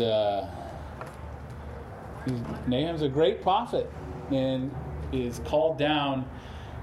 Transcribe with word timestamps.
uh, 0.00 0.46
Nahum's 2.66 3.02
a 3.02 3.08
great 3.08 3.42
prophet 3.42 3.90
and 4.30 4.74
is 5.12 5.40
called 5.44 5.78
down 5.78 6.28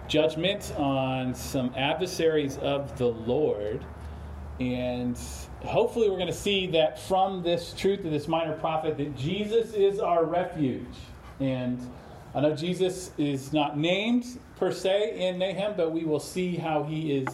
judgment 0.07 0.73
on 0.77 1.35
some 1.35 1.73
adversaries 1.75 2.57
of 2.57 2.97
the 2.97 3.07
Lord. 3.07 3.85
And 4.59 5.17
hopefully, 5.63 6.09
we're 6.09 6.17
going 6.17 6.27
to 6.27 6.33
see 6.33 6.67
that 6.67 6.99
from 6.99 7.43
this 7.43 7.73
truth 7.73 8.03
of 8.05 8.11
this 8.11 8.27
minor 8.27 8.53
prophet 8.53 8.97
that 8.97 9.15
Jesus 9.15 9.73
is 9.73 9.99
our 9.99 10.25
refuge. 10.25 10.85
And 11.39 11.79
I 12.33 12.41
know 12.41 12.55
Jesus 12.55 13.11
is 13.17 13.53
not 13.53 13.77
named 13.77 14.39
per 14.57 14.71
se 14.71 15.27
in 15.27 15.37
Nahum, 15.37 15.75
but 15.77 15.91
we 15.91 16.03
will 16.05 16.19
see 16.19 16.55
how 16.55 16.83
he 16.83 17.17
is 17.17 17.27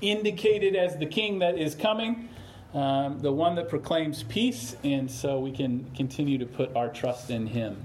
indicated 0.00 0.74
as 0.74 0.96
the 0.96 1.06
king 1.06 1.38
that 1.40 1.58
is 1.58 1.74
coming, 1.74 2.28
um, 2.74 3.18
the 3.18 3.32
one 3.32 3.56
that 3.56 3.68
proclaims 3.68 4.22
peace, 4.22 4.76
and 4.84 5.10
so 5.10 5.40
we 5.40 5.50
can 5.50 5.90
continue 5.96 6.38
to 6.38 6.46
put 6.46 6.74
our 6.76 6.88
trust 6.88 7.30
in 7.30 7.46
him. 7.46 7.84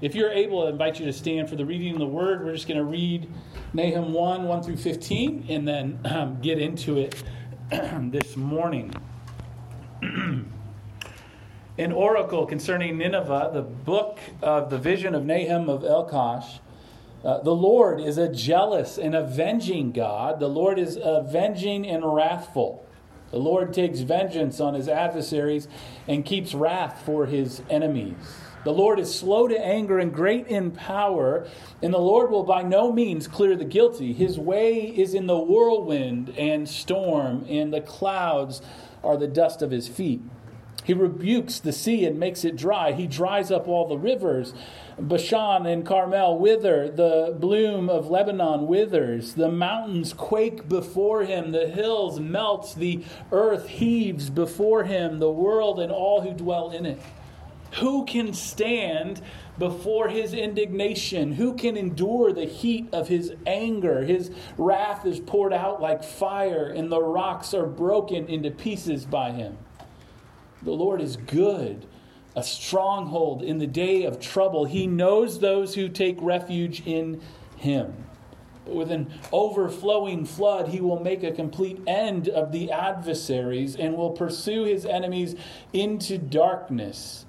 If 0.00 0.14
you're 0.14 0.30
able, 0.30 0.66
I 0.66 0.70
invite 0.70 1.00
you 1.00 1.06
to 1.06 1.12
stand 1.12 1.48
for 1.48 1.56
the 1.56 1.64
reading 1.64 1.94
of 1.94 1.98
the 1.98 2.06
word. 2.06 2.44
We're 2.44 2.52
just 2.52 2.68
going 2.68 2.78
to 2.78 2.84
read 2.84 3.30
Nahum 3.72 4.12
1 4.12 4.44
1 4.44 4.62
through 4.62 4.76
15 4.76 5.46
and 5.48 5.66
then 5.66 5.98
um, 6.04 6.40
get 6.40 6.58
into 6.58 6.98
it 6.98 7.22
this 7.70 8.36
morning. 8.36 8.92
An 11.78 11.92
oracle 11.92 12.46
concerning 12.46 12.96
Nineveh, 12.98 13.50
the 13.52 13.62
book 13.62 14.18
of 14.42 14.70
the 14.70 14.78
vision 14.78 15.14
of 15.14 15.24
Nahum 15.24 15.68
of 15.68 15.82
Elkosh. 15.82 16.58
Uh, 17.24 17.42
the 17.42 17.54
Lord 17.54 18.00
is 18.00 18.18
a 18.18 18.32
jealous 18.32 18.98
and 18.98 19.14
avenging 19.14 19.92
God. 19.92 20.40
The 20.40 20.48
Lord 20.48 20.78
is 20.78 20.98
avenging 21.02 21.86
and 21.86 22.14
wrathful. 22.14 22.85
The 23.30 23.38
Lord 23.38 23.74
takes 23.74 24.00
vengeance 24.00 24.60
on 24.60 24.74
his 24.74 24.88
adversaries 24.88 25.68
and 26.06 26.24
keeps 26.24 26.54
wrath 26.54 27.02
for 27.04 27.26
his 27.26 27.62
enemies. 27.68 28.14
The 28.64 28.72
Lord 28.72 28.98
is 28.98 29.14
slow 29.14 29.46
to 29.46 29.64
anger 29.64 30.00
and 30.00 30.12
great 30.12 30.48
in 30.48 30.72
power, 30.72 31.46
and 31.82 31.94
the 31.94 31.98
Lord 31.98 32.32
will 32.32 32.42
by 32.42 32.62
no 32.62 32.92
means 32.92 33.28
clear 33.28 33.54
the 33.54 33.64
guilty. 33.64 34.12
His 34.12 34.40
way 34.40 34.80
is 34.86 35.14
in 35.14 35.28
the 35.28 35.38
whirlwind 35.38 36.34
and 36.36 36.68
storm, 36.68 37.46
and 37.48 37.72
the 37.72 37.80
clouds 37.80 38.62
are 39.04 39.16
the 39.16 39.28
dust 39.28 39.62
of 39.62 39.70
his 39.70 39.86
feet. 39.86 40.20
He 40.86 40.94
rebukes 40.94 41.58
the 41.58 41.72
sea 41.72 42.04
and 42.04 42.16
makes 42.16 42.44
it 42.44 42.54
dry. 42.54 42.92
He 42.92 43.08
dries 43.08 43.50
up 43.50 43.66
all 43.66 43.88
the 43.88 43.98
rivers. 43.98 44.54
Bashan 44.96 45.66
and 45.66 45.84
Carmel 45.84 46.38
wither. 46.38 46.88
The 46.88 47.36
bloom 47.36 47.90
of 47.90 48.08
Lebanon 48.08 48.68
withers. 48.68 49.34
The 49.34 49.50
mountains 49.50 50.12
quake 50.12 50.68
before 50.68 51.24
him. 51.24 51.50
The 51.50 51.66
hills 51.66 52.20
melt. 52.20 52.76
The 52.76 53.02
earth 53.32 53.66
heaves 53.66 54.30
before 54.30 54.84
him. 54.84 55.18
The 55.18 55.28
world 55.28 55.80
and 55.80 55.90
all 55.90 56.20
who 56.20 56.32
dwell 56.32 56.70
in 56.70 56.86
it. 56.86 57.00
Who 57.80 58.04
can 58.04 58.32
stand 58.32 59.20
before 59.58 60.06
his 60.06 60.34
indignation? 60.34 61.32
Who 61.32 61.54
can 61.54 61.76
endure 61.76 62.32
the 62.32 62.44
heat 62.44 62.88
of 62.92 63.08
his 63.08 63.34
anger? 63.44 64.04
His 64.04 64.30
wrath 64.56 65.04
is 65.04 65.18
poured 65.18 65.52
out 65.52 65.82
like 65.82 66.04
fire, 66.04 66.68
and 66.68 66.92
the 66.92 67.02
rocks 67.02 67.52
are 67.54 67.66
broken 67.66 68.28
into 68.28 68.52
pieces 68.52 69.04
by 69.04 69.32
him. 69.32 69.58
The 70.66 70.72
Lord 70.72 71.00
is 71.00 71.16
good, 71.16 71.86
a 72.34 72.42
stronghold 72.42 73.40
in 73.40 73.58
the 73.58 73.68
day 73.68 74.02
of 74.02 74.18
trouble. 74.18 74.64
He 74.64 74.88
knows 74.88 75.38
those 75.38 75.76
who 75.76 75.88
take 75.88 76.18
refuge 76.20 76.82
in 76.84 77.20
him. 77.56 77.94
With 78.66 78.90
an 78.90 79.12
overflowing 79.32 80.24
flood, 80.24 80.66
he 80.66 80.80
will 80.80 80.98
make 80.98 81.22
a 81.22 81.30
complete 81.30 81.80
end 81.86 82.28
of 82.28 82.50
the 82.50 82.72
adversaries 82.72 83.76
and 83.76 83.96
will 83.96 84.10
pursue 84.10 84.64
his 84.64 84.84
enemies 84.84 85.36
into 85.72 86.18
darkness. 86.18 87.26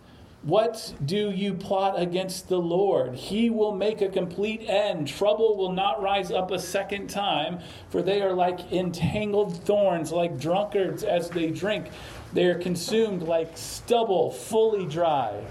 What 0.47 0.93
do 1.03 1.29
you 1.29 1.53
plot 1.53 1.99
against 1.99 2.47
the 2.47 2.57
Lord? 2.57 3.15
He 3.15 3.49
will 3.49 3.75
make 3.75 4.01
a 4.01 4.07
complete 4.07 4.61
end. 4.61 5.09
Trouble 5.09 5.57
will 5.57 5.73
not 5.73 6.01
rise 6.01 6.31
up 6.31 6.51
a 6.51 6.59
second 6.59 7.09
time, 7.09 7.59
for 7.89 8.01
they 8.01 8.21
are 8.21 8.31
like 8.31 8.71
entangled 8.71 9.61
thorns, 9.65 10.13
like 10.13 10.39
drunkards 10.39 11.03
as 11.03 11.29
they 11.29 11.51
drink. 11.51 11.89
They 12.31 12.45
are 12.45 12.57
consumed 12.57 13.23
like 13.23 13.57
stubble, 13.57 14.31
fully 14.31 14.85
dry. 14.85 15.43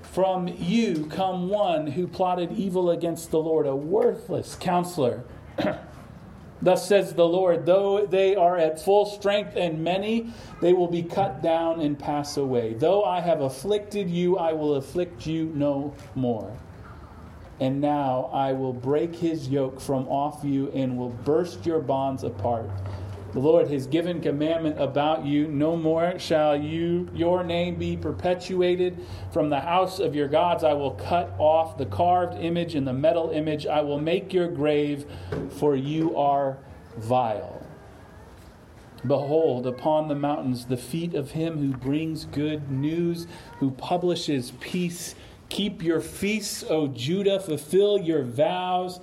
From 0.00 0.48
you 0.48 1.04
come 1.10 1.50
one 1.50 1.88
who 1.88 2.06
plotted 2.06 2.52
evil 2.52 2.88
against 2.88 3.30
the 3.30 3.38
Lord, 3.38 3.66
a 3.66 3.76
worthless 3.76 4.56
counselor. 4.58 5.24
Thus 6.64 6.88
says 6.88 7.12
the 7.12 7.28
Lord, 7.28 7.66
though 7.66 8.06
they 8.06 8.34
are 8.34 8.56
at 8.56 8.82
full 8.82 9.04
strength 9.04 9.54
and 9.54 9.84
many, 9.84 10.32
they 10.62 10.72
will 10.72 10.88
be 10.88 11.02
cut 11.02 11.42
down 11.42 11.82
and 11.82 11.98
pass 11.98 12.38
away. 12.38 12.72
Though 12.72 13.04
I 13.04 13.20
have 13.20 13.42
afflicted 13.42 14.08
you, 14.08 14.38
I 14.38 14.54
will 14.54 14.76
afflict 14.76 15.26
you 15.26 15.52
no 15.54 15.94
more. 16.14 16.56
And 17.60 17.82
now 17.82 18.30
I 18.32 18.54
will 18.54 18.72
break 18.72 19.14
his 19.14 19.48
yoke 19.48 19.78
from 19.78 20.08
off 20.08 20.42
you 20.42 20.70
and 20.70 20.96
will 20.96 21.10
burst 21.10 21.66
your 21.66 21.80
bonds 21.80 22.24
apart. 22.24 22.70
The 23.34 23.40
Lord 23.40 23.66
has 23.72 23.88
given 23.88 24.20
commandment 24.20 24.80
about 24.80 25.26
you. 25.26 25.48
No 25.48 25.76
more 25.76 26.20
shall 26.20 26.56
you 26.56 27.08
your 27.12 27.42
name 27.42 27.74
be 27.74 27.96
perpetuated 27.96 28.96
from 29.32 29.50
the 29.50 29.58
house 29.58 29.98
of 29.98 30.14
your 30.14 30.28
gods. 30.28 30.62
I 30.62 30.72
will 30.74 30.92
cut 30.92 31.34
off 31.36 31.76
the 31.76 31.86
carved 31.86 32.40
image 32.40 32.76
and 32.76 32.86
the 32.86 32.92
metal 32.92 33.30
image. 33.30 33.66
I 33.66 33.80
will 33.80 34.00
make 34.00 34.32
your 34.32 34.46
grave, 34.46 35.04
for 35.50 35.74
you 35.74 36.16
are 36.16 36.58
vile. 36.96 37.60
Behold, 39.04 39.66
upon 39.66 40.06
the 40.06 40.14
mountains 40.14 40.66
the 40.66 40.76
feet 40.76 41.14
of 41.14 41.32
him 41.32 41.58
who 41.58 41.76
brings 41.76 42.26
good 42.26 42.70
news, 42.70 43.26
who 43.58 43.72
publishes 43.72 44.52
peace. 44.60 45.16
Keep 45.48 45.82
your 45.82 46.00
feasts, 46.00 46.62
O 46.70 46.86
Judah, 46.86 47.40
fulfill 47.40 47.98
your 47.98 48.22
vows. 48.22 49.00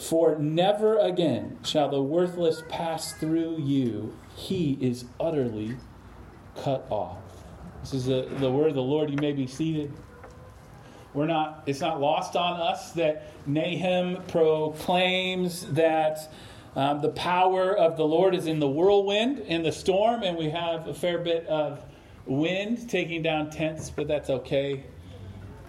For 0.00 0.36
never 0.38 0.98
again 0.98 1.58
shall 1.62 1.90
the 1.90 2.00
worthless 2.00 2.62
pass 2.70 3.12
through 3.12 3.58
you. 3.58 4.16
He 4.34 4.78
is 4.80 5.04
utterly 5.20 5.76
cut 6.56 6.86
off. 6.88 7.18
This 7.82 7.92
is 7.92 8.06
the, 8.06 8.26
the 8.38 8.50
word 8.50 8.68
of 8.68 8.74
the 8.76 8.82
Lord. 8.82 9.10
You 9.10 9.18
may 9.18 9.32
be 9.32 9.46
seated. 9.46 9.92
We're 11.12 11.26
not, 11.26 11.64
it's 11.66 11.80
not 11.80 12.00
lost 12.00 12.34
on 12.34 12.58
us 12.58 12.92
that 12.92 13.30
Nahum 13.46 14.22
proclaims 14.28 15.66
that 15.72 16.32
um, 16.74 17.02
the 17.02 17.10
power 17.10 17.76
of 17.76 17.98
the 17.98 18.04
Lord 18.06 18.34
is 18.34 18.46
in 18.46 18.58
the 18.58 18.68
whirlwind, 18.68 19.40
in 19.40 19.62
the 19.62 19.72
storm, 19.72 20.22
and 20.22 20.38
we 20.38 20.48
have 20.48 20.88
a 20.88 20.94
fair 20.94 21.18
bit 21.18 21.46
of 21.46 21.84
wind 22.24 22.88
taking 22.88 23.22
down 23.22 23.50
tents, 23.50 23.90
but 23.90 24.08
that's 24.08 24.30
okay. 24.30 24.84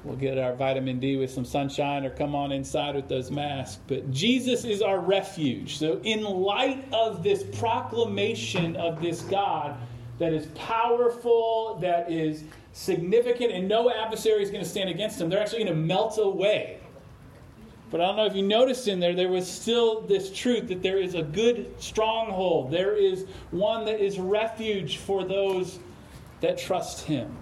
We'll 0.03 0.15
get 0.15 0.39
our 0.39 0.55
vitamin 0.55 0.99
D 0.99 1.17
with 1.17 1.29
some 1.29 1.45
sunshine 1.45 2.05
or 2.05 2.09
come 2.09 2.33
on 2.33 2.51
inside 2.51 2.95
with 2.95 3.07
those 3.07 3.29
masks. 3.29 3.79
But 3.87 4.11
Jesus 4.11 4.65
is 4.65 4.81
our 4.81 4.99
refuge. 4.99 5.77
So, 5.77 6.01
in 6.03 6.23
light 6.23 6.91
of 6.91 7.21
this 7.21 7.43
proclamation 7.59 8.75
of 8.77 8.99
this 8.99 9.21
God 9.21 9.77
that 10.17 10.33
is 10.33 10.47
powerful, 10.55 11.77
that 11.81 12.11
is 12.11 12.43
significant, 12.73 13.51
and 13.51 13.67
no 13.67 13.91
adversary 13.91 14.41
is 14.41 14.49
going 14.49 14.63
to 14.63 14.69
stand 14.69 14.89
against 14.89 15.21
him, 15.21 15.29
they're 15.29 15.41
actually 15.41 15.65
going 15.65 15.75
to 15.75 15.81
melt 15.81 16.17
away. 16.17 16.79
But 17.91 18.01
I 18.01 18.05
don't 18.07 18.15
know 18.15 18.25
if 18.25 18.35
you 18.35 18.43
noticed 18.43 18.87
in 18.87 18.99
there, 18.99 19.13
there 19.13 19.29
was 19.29 19.47
still 19.47 20.01
this 20.01 20.31
truth 20.31 20.69
that 20.69 20.81
there 20.81 20.97
is 20.97 21.13
a 21.13 21.23
good 21.23 21.75
stronghold. 21.79 22.71
There 22.71 22.95
is 22.95 23.25
one 23.51 23.85
that 23.85 23.99
is 23.99 24.17
refuge 24.17 24.97
for 24.97 25.25
those 25.25 25.77
that 26.39 26.57
trust 26.57 27.05
him. 27.05 27.37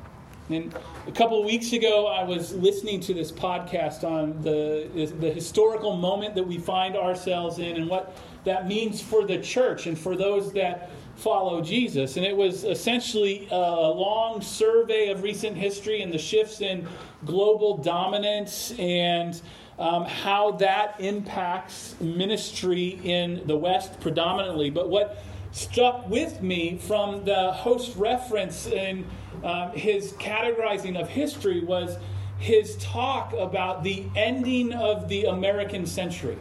And 0.49 0.73
a 1.07 1.11
couple 1.11 1.43
weeks 1.43 1.73
ago, 1.73 2.07
I 2.07 2.23
was 2.23 2.53
listening 2.55 2.99
to 3.01 3.13
this 3.13 3.31
podcast 3.31 4.03
on 4.03 4.41
the, 4.41 4.89
the 5.19 5.31
historical 5.31 5.95
moment 5.95 6.33
that 6.35 6.47
we 6.47 6.57
find 6.57 6.95
ourselves 6.95 7.59
in 7.59 7.77
and 7.77 7.87
what 7.87 8.17
that 8.45 8.67
means 8.67 8.99
for 8.99 9.25
the 9.25 9.37
church 9.37 9.85
and 9.85 9.97
for 9.97 10.15
those 10.15 10.51
that 10.53 10.89
follow 11.15 11.61
Jesus. 11.61 12.17
And 12.17 12.25
it 12.25 12.35
was 12.35 12.63
essentially 12.63 13.47
a 13.51 13.57
long 13.57 14.41
survey 14.41 15.09
of 15.09 15.21
recent 15.21 15.55
history 15.55 16.01
and 16.01 16.11
the 16.11 16.17
shifts 16.17 16.61
in 16.61 16.87
global 17.25 17.77
dominance 17.77 18.73
and 18.79 19.39
um, 19.77 20.05
how 20.05 20.51
that 20.53 20.95
impacts 20.99 21.95
ministry 22.01 22.99
in 23.03 23.45
the 23.45 23.55
West 23.55 23.99
predominantly. 23.99 24.71
But 24.71 24.89
what 24.89 25.21
struck 25.51 26.07
with 26.09 26.41
me 26.41 26.77
from 26.77 27.25
the 27.25 27.51
host 27.51 27.95
reference 27.95 28.67
in 28.67 29.05
um, 29.43 29.71
his 29.71 30.13
categorizing 30.13 30.99
of 30.99 31.09
history 31.09 31.61
was 31.61 31.97
his 32.39 32.77
talk 32.77 33.33
about 33.33 33.83
the 33.83 34.05
ending 34.15 34.73
of 34.73 35.09
the 35.09 35.25
American 35.25 35.85
century. 35.85 36.37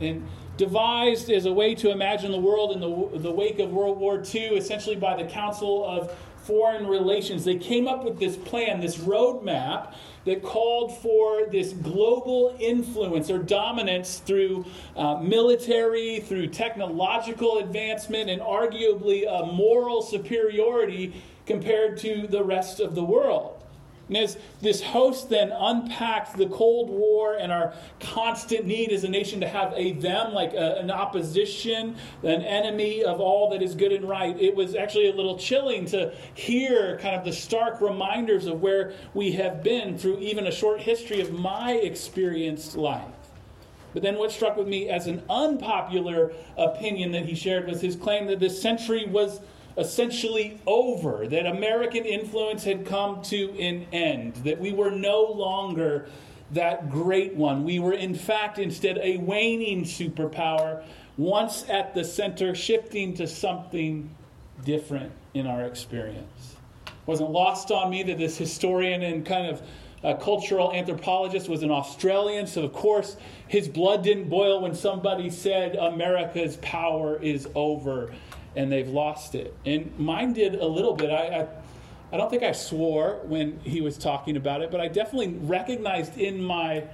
And 0.00 0.26
devised 0.60 1.30
as 1.30 1.46
a 1.46 1.52
way 1.52 1.74
to 1.74 1.90
imagine 1.90 2.30
the 2.30 2.38
world 2.38 2.72
in 2.72 2.80
the, 2.80 3.18
the 3.18 3.30
wake 3.30 3.58
of 3.60 3.70
World 3.70 3.98
War 3.98 4.22
II, 4.22 4.56
essentially 4.58 4.94
by 4.94 5.20
the 5.20 5.28
Council 5.28 5.86
of 5.86 6.14
Foreign 6.42 6.86
Relations. 6.86 7.44
They 7.44 7.56
came 7.56 7.88
up 7.88 8.04
with 8.04 8.18
this 8.18 8.36
plan, 8.36 8.80
this 8.80 8.98
roadmap 8.98 9.94
that 10.26 10.42
called 10.42 10.96
for 10.98 11.46
this 11.46 11.72
global 11.72 12.56
influence 12.60 13.30
or 13.30 13.38
dominance 13.38 14.18
through 14.18 14.66
uh, 14.96 15.16
military, 15.16 16.20
through 16.20 16.48
technological 16.48 17.58
advancement, 17.58 18.28
and 18.28 18.42
arguably 18.42 19.24
a 19.26 19.46
moral 19.46 20.02
superiority 20.02 21.22
compared 21.50 21.98
to 21.98 22.28
the 22.28 22.44
rest 22.44 22.78
of 22.78 22.94
the 22.94 23.02
world. 23.02 23.60
And 24.06 24.16
as 24.16 24.38
this 24.60 24.82
host 24.82 25.30
then 25.30 25.52
unpacks 25.52 26.32
the 26.32 26.46
Cold 26.46 26.90
War 26.90 27.36
and 27.36 27.52
our 27.52 27.74
constant 28.00 28.66
need 28.66 28.90
as 28.90 29.04
a 29.04 29.08
nation 29.08 29.40
to 29.40 29.48
have 29.48 29.72
a 29.76 29.92
them, 29.92 30.32
like 30.32 30.52
a, 30.52 30.78
an 30.78 30.90
opposition, 30.90 31.96
an 32.22 32.42
enemy 32.42 33.04
of 33.04 33.20
all 33.20 33.50
that 33.50 33.62
is 33.62 33.74
good 33.74 33.92
and 33.92 34.08
right, 34.08 34.36
it 34.40 34.54
was 34.54 34.74
actually 34.74 35.10
a 35.10 35.14
little 35.14 35.38
chilling 35.38 35.86
to 35.86 36.12
hear 36.34 36.98
kind 36.98 37.14
of 37.14 37.24
the 37.24 37.32
stark 37.32 37.80
reminders 37.80 38.46
of 38.46 38.60
where 38.60 38.94
we 39.14 39.32
have 39.32 39.62
been 39.62 39.96
through 39.96 40.18
even 40.18 40.46
a 40.48 40.52
short 40.52 40.80
history 40.80 41.20
of 41.20 41.32
my 41.32 41.72
experienced 41.72 42.76
life. 42.76 43.04
But 43.92 44.02
then 44.02 44.18
what 44.18 44.30
struck 44.32 44.56
with 44.56 44.68
me 44.68 44.88
as 44.88 45.06
an 45.06 45.22
unpopular 45.30 46.32
opinion 46.56 47.12
that 47.12 47.26
he 47.26 47.34
shared 47.34 47.66
was 47.66 47.80
his 47.80 47.96
claim 47.96 48.26
that 48.26 48.40
this 48.40 48.60
century 48.60 49.06
was 49.06 49.40
essentially 49.80 50.60
over, 50.66 51.26
that 51.26 51.46
American 51.46 52.04
influence 52.04 52.62
had 52.62 52.86
come 52.86 53.22
to 53.22 53.50
an 53.58 53.86
end, 53.92 54.34
that 54.36 54.60
we 54.60 54.72
were 54.72 54.90
no 54.90 55.22
longer 55.22 56.06
that 56.52 56.90
great 56.90 57.34
one. 57.34 57.64
We 57.64 57.78
were, 57.78 57.94
in 57.94 58.14
fact, 58.14 58.58
instead 58.58 58.98
a 58.98 59.16
waning 59.18 59.84
superpower, 59.84 60.84
once 61.16 61.68
at 61.68 61.94
the 61.94 62.04
center, 62.04 62.54
shifting 62.54 63.14
to 63.14 63.26
something 63.26 64.14
different 64.64 65.12
in 65.34 65.46
our 65.46 65.64
experience. 65.64 66.56
It 66.86 66.92
wasn't 67.06 67.30
lost 67.30 67.70
on 67.70 67.90
me 67.90 68.02
that 68.02 68.18
this 68.18 68.36
historian 68.36 69.02
and 69.02 69.24
kind 69.24 69.46
of 69.46 69.62
a 70.02 70.14
cultural 70.14 70.72
anthropologist 70.72 71.48
was 71.48 71.62
an 71.62 71.70
Australian, 71.70 72.46
so 72.46 72.62
of 72.62 72.72
course 72.72 73.16
his 73.48 73.68
blood 73.68 74.02
didn't 74.02 74.28
boil 74.28 74.60
when 74.60 74.74
somebody 74.74 75.28
said 75.30 75.76
America's 75.76 76.56
power 76.58 77.20
is 77.22 77.48
over 77.54 78.10
and 78.56 78.70
they've 78.70 78.88
lost 78.88 79.34
it. 79.34 79.54
And 79.64 79.96
mine 79.98 80.32
did 80.32 80.54
a 80.54 80.66
little 80.66 80.94
bit. 80.94 81.10
I, 81.10 81.40
I, 81.40 81.46
I 82.12 82.16
don't 82.16 82.30
think 82.30 82.42
I 82.42 82.52
swore 82.52 83.20
when 83.24 83.60
he 83.60 83.80
was 83.80 83.96
talking 83.96 84.36
about 84.36 84.62
it, 84.62 84.70
but 84.70 84.80
I 84.80 84.88
definitely 84.88 85.34
recognized 85.34 86.18
in 86.18 86.42
my 86.42 86.84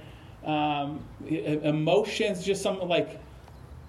um, 0.45 1.03
emotions 1.27 2.45
just 2.45 2.61
something 2.61 2.87
like, 2.87 3.19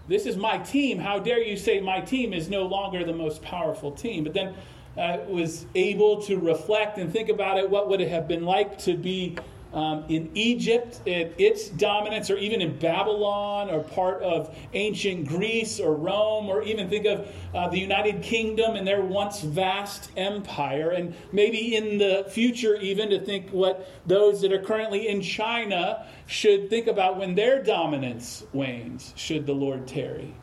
this 0.09 0.25
is 0.25 0.37
my 0.37 0.57
team. 0.59 0.99
How 0.99 1.19
dare 1.19 1.43
you 1.43 1.57
say 1.57 1.81
my 1.81 2.01
team 2.01 2.33
is 2.33 2.49
no 2.49 2.65
longer 2.65 3.05
the 3.05 3.13
most 3.13 3.43
powerful 3.43 3.93
team? 3.93 4.25
But 4.25 4.33
then 4.33 4.55
uh, 4.97 5.19
was 5.29 5.67
able 5.75 6.23
to 6.23 6.39
reflect 6.39 6.99
and 6.99 7.13
think 7.13 7.29
about 7.29 7.59
it. 7.59 7.69
What 7.69 7.89
would 7.89 8.01
it 8.01 8.09
have 8.09 8.27
been 8.27 8.45
like 8.45 8.79
to 8.79 8.97
be 8.97 9.37
um, 9.73 10.05
in 10.09 10.31
Egypt, 10.35 11.01
its 11.07 11.69
dominance, 11.69 12.31
or 12.31 12.39
even 12.39 12.63
in 12.63 12.79
Babylon, 12.79 13.71
or 13.71 13.83
part 13.83 14.23
of 14.23 14.57
ancient 14.73 15.29
Greece 15.29 15.79
or 15.79 15.95
Rome, 15.95 16.47
or 16.49 16.63
even 16.63 16.89
think 16.89 17.07
of 17.07 17.29
uh, 17.55 17.69
the 17.69 17.79
United 17.79 18.23
Kingdom 18.23 18.77
and 18.77 18.87
their 18.87 19.03
once 19.03 19.41
vast 19.41 20.11
empire, 20.17 20.91
and 20.91 21.15
maybe 21.33 21.77
in 21.77 21.99
the 21.99 22.27
future, 22.31 22.77
even 22.77 23.11
to 23.11 23.21
think 23.21 23.51
what 23.51 23.89
those 24.07 24.41
that 24.41 24.53
are 24.53 24.63
currently 24.63 25.09
in 25.09 25.21
China 25.21 26.07
should 26.27 26.71
think 26.71 26.87
about 26.87 27.19
when 27.19 27.35
their 27.35 27.63
dominance 27.63 28.45
wanes, 28.53 29.13
should 29.17 29.47
the 29.47 29.53
Lord 29.53 29.87
tarry. 29.87 30.35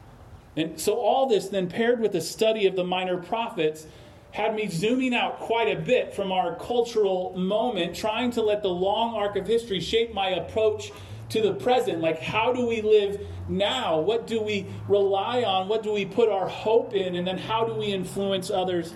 And 0.57 0.79
so, 0.79 0.93
all 0.93 1.27
this 1.27 1.49
then 1.49 1.67
paired 1.67 1.99
with 1.99 2.13
the 2.13 2.21
study 2.21 2.65
of 2.65 2.75
the 2.75 2.83
minor 2.83 3.17
prophets 3.17 3.87
had 4.35 4.53
me 4.53 4.67
zooming 4.67 5.15
out 5.15 5.39
quite 5.39 5.69
a 5.69 5.79
bit 5.79 6.13
from 6.13 6.29
our 6.29 6.55
cultural 6.55 7.33
moment, 7.37 7.95
trying 7.95 8.29
to 8.31 8.41
let 8.41 8.61
the 8.61 8.67
long 8.67 9.15
arc 9.15 9.37
of 9.37 9.47
history 9.47 9.79
shape 9.79 10.13
my 10.13 10.27
approach 10.31 10.91
to 11.29 11.41
the 11.41 11.53
present. 11.53 12.01
Like, 12.01 12.19
how 12.19 12.51
do 12.51 12.67
we 12.67 12.81
live 12.81 13.25
now? 13.47 13.97
What 13.97 14.27
do 14.27 14.41
we 14.41 14.65
rely 14.89 15.43
on? 15.43 15.69
What 15.69 15.83
do 15.83 15.93
we 15.93 16.03
put 16.03 16.27
our 16.27 16.49
hope 16.49 16.93
in? 16.93 17.15
And 17.15 17.25
then, 17.25 17.37
how 17.37 17.63
do 17.63 17.75
we 17.75 17.85
influence 17.85 18.51
others 18.51 18.93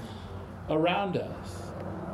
around 0.69 1.15
us? 1.15 1.69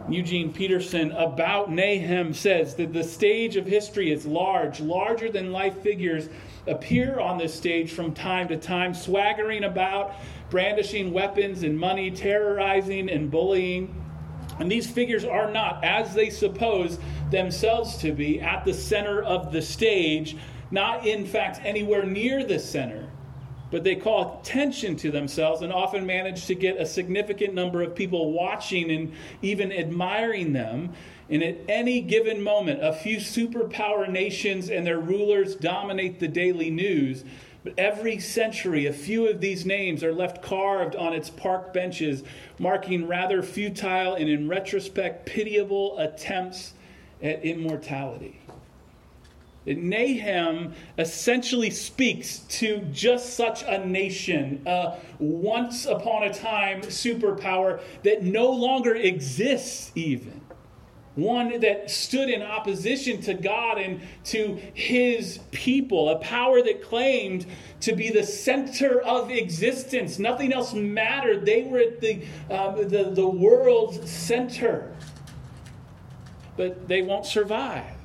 Eugene 0.08 0.54
Peterson 0.54 1.12
about 1.14 1.72
Nahum 1.72 2.32
says 2.32 2.76
that 2.76 2.94
the 2.94 3.04
stage 3.04 3.56
of 3.56 3.66
history 3.66 4.12
is 4.12 4.28
large, 4.28 4.80
larger 4.80 5.32
than 5.32 5.52
life 5.52 5.80
figures 5.80 6.30
appear 6.68 7.20
on 7.20 7.40
this 7.40 7.56
stage 7.56 7.92
from 7.92 8.14
time 8.14 8.48
to 8.50 8.58
time, 8.58 8.94
swaggering 8.94 9.64
about, 9.64 10.14
brandishing 10.56 11.12
weapons 11.12 11.64
and 11.64 11.78
money, 11.78 12.10
terrorizing 12.10 13.10
and 13.10 13.30
bullying. 13.30 13.94
And 14.58 14.72
these 14.72 14.90
figures 14.90 15.26
are 15.26 15.52
not, 15.52 15.84
as 15.84 16.14
they 16.14 16.30
suppose 16.30 16.98
themselves 17.30 17.98
to 17.98 18.14
be, 18.14 18.40
at 18.40 18.64
the 18.64 18.74
center 18.74 19.22
of 19.22 19.52
the 19.52 19.62
stage, 19.62 20.38
not 20.72 21.06
in 21.06 21.26
fact 21.26 21.60
anywhere 21.66 22.06
near 22.06 22.46
the 22.46 22.58
center. 22.58 23.10
But 23.70 23.84
they 23.84 23.98
call 23.98 24.40
attention 24.40 24.96
to 24.96 25.12
themselves 25.12 25.62
and 25.62 25.74
often 25.74 26.06
manage 26.06 26.46
to 26.46 26.56
get 26.56 26.80
a 26.80 26.86
significant 26.86 27.54
number 27.54 27.82
of 27.82 27.94
people 27.94 28.32
watching 28.32 28.90
and 28.92 29.12
even 29.42 29.74
admiring 29.74 30.54
them. 30.54 30.94
And 31.30 31.44
at 31.44 31.58
any 31.68 32.00
given 32.00 32.42
moment, 32.42 32.82
a 32.82 32.94
few 32.94 33.18
superpower 33.18 34.10
nations 34.10 34.70
and 34.70 34.88
their 34.88 35.00
rulers 35.02 35.58
dominate 35.58 36.22
the 36.22 36.30
daily 36.30 36.70
news. 36.70 37.26
But 37.66 37.74
every 37.80 38.20
century, 38.20 38.86
a 38.86 38.94
few 38.94 39.28
of 39.28 39.42
these 39.42 39.66
names 39.66 40.04
are 40.04 40.14
left 40.14 40.44
carved 40.44 40.96
on 40.96 41.14
its 41.14 41.32
park 41.32 41.74
benches, 41.74 42.24
marking 42.60 43.08
rather 43.08 43.42
futile 43.42 44.14
and, 44.14 44.30
in 44.30 44.48
retrospect, 44.48 45.26
pitiable 45.26 45.98
attempts 45.98 46.76
at 47.24 47.44
immortality. 47.44 48.40
Nahum 49.66 50.76
essentially 51.00 51.72
speaks 51.72 52.38
to 52.50 52.82
just 52.94 53.34
such 53.34 53.64
a 53.64 53.84
nation, 53.84 54.62
a 54.68 54.98
once 55.18 55.88
upon 55.88 56.22
a 56.22 56.32
time 56.32 56.82
superpower 56.82 57.82
that 58.04 58.22
no 58.22 58.52
longer 58.52 58.94
exists, 58.94 59.92
even 59.96 60.45
one 61.16 61.62
that 61.62 61.90
stood 61.90 62.30
in 62.30 62.42
opposition 62.42 63.22
to 63.22 63.34
God 63.34 63.78
and 63.78 64.02
to 64.26 64.60
his 64.74 65.40
people, 65.52 66.10
a 66.10 66.20
power 66.20 66.62
that 66.62 66.84
claimed 66.84 67.46
to 67.82 67.96
be 67.96 68.10
the 68.10 68.24
center 68.24 69.02
of 69.02 69.32
existence. 69.32 70.20
Nothing 70.20 70.52
else 70.52 70.74
mattered. 70.74 71.46
They 71.46 71.64
were 71.64 71.80
at 71.80 72.02
the, 72.02 72.26
uh, 72.50 72.72
the, 72.84 73.12
the 73.12 73.28
world's 73.28 74.10
center. 74.10 74.94
But 76.58 76.88
they 76.88 77.02
won't 77.02 77.26
survive 77.26 77.96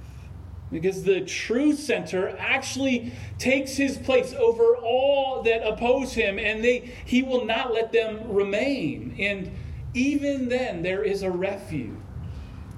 because 0.73 1.03
the 1.03 1.21
true 1.23 1.75
center 1.75 2.37
actually 2.39 3.13
takes 3.39 3.77
his 3.77 3.99
place 3.99 4.33
over 4.35 4.77
all 4.77 5.43
that 5.43 5.67
oppose 5.67 6.13
him 6.13 6.39
and 6.39 6.63
they, 6.63 6.93
he 7.05 7.23
will 7.23 7.45
not 7.45 7.73
let 7.73 7.93
them 7.93 8.21
remain. 8.29 9.17
And 9.19 9.51
even 9.95 10.49
then, 10.49 10.83
there 10.83 11.03
is 11.03 11.23
a 11.23 11.31
refuge 11.31 12.00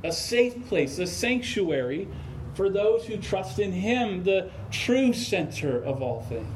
a 0.05 0.13
safe 0.13 0.67
place, 0.69 0.99
a 0.99 1.07
sanctuary 1.07 2.09
for 2.55 2.69
those 2.69 3.07
who 3.07 3.17
trust 3.17 3.59
in 3.59 3.73
Him, 3.73 4.25
the 4.25 4.51
true 4.71 5.13
center 5.13 5.83
of 5.83 6.03
all 6.03 6.23
things. 6.23 6.47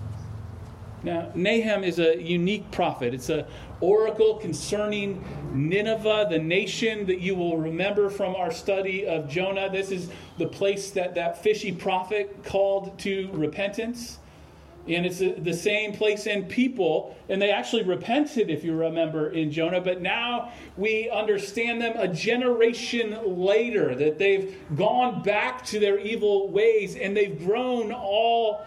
Now, 1.02 1.30
Nahum 1.35 1.85
is 1.85 1.99
a 1.99 2.20
unique 2.20 2.70
prophet. 2.73 3.14
It's 3.14 3.28
an 3.28 3.44
oracle 3.80 4.37
concerning 4.37 5.25
Nineveh, 5.52 6.26
the 6.28 6.38
nation 6.38 7.06
that 7.06 7.20
you 7.20 7.37
will 7.37 7.59
remember 7.59 8.11
from 8.11 8.35
our 8.35 8.50
study 8.50 9.06
of 9.06 9.28
Jonah. 9.28 9.70
This 9.70 9.90
is 9.90 10.11
the 10.38 10.49
place 10.49 10.90
that 10.92 11.14
that 11.14 11.42
fishy 11.42 11.70
prophet 11.70 12.42
called 12.44 12.99
to 13.00 13.30
repentance. 13.32 14.18
And 14.88 15.05
it's 15.05 15.19
the 15.19 15.52
same 15.52 15.93
place 15.93 16.26
and 16.26 16.49
people. 16.49 17.16
And 17.28 17.43
they 17.43 17.50
actually 17.50 17.83
repented, 17.83 18.50
if 18.50 18.62
you 18.62 18.75
remember, 18.75 19.31
in 19.31 19.50
Jonah. 19.50 19.81
But 19.81 20.00
now 20.00 20.52
we 20.76 21.11
understand 21.11 21.83
them 21.83 21.95
a 21.97 22.07
generation 22.07 23.38
later, 23.38 23.95
that 23.97 24.19
they've 24.19 24.57
gone 24.76 25.23
back 25.23 25.64
to 25.66 25.81
their 25.81 25.99
evil 25.99 26.49
ways 26.50 26.97
and 26.97 27.16
they've 27.16 27.38
grown 27.38 27.93
all 27.93 28.64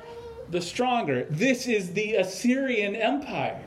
the 0.50 0.62
stronger. 0.62 1.26
This 1.30 1.68
is 1.68 1.94
the 1.94 2.16
Assyrian 2.16 2.96
Empire, 2.96 3.64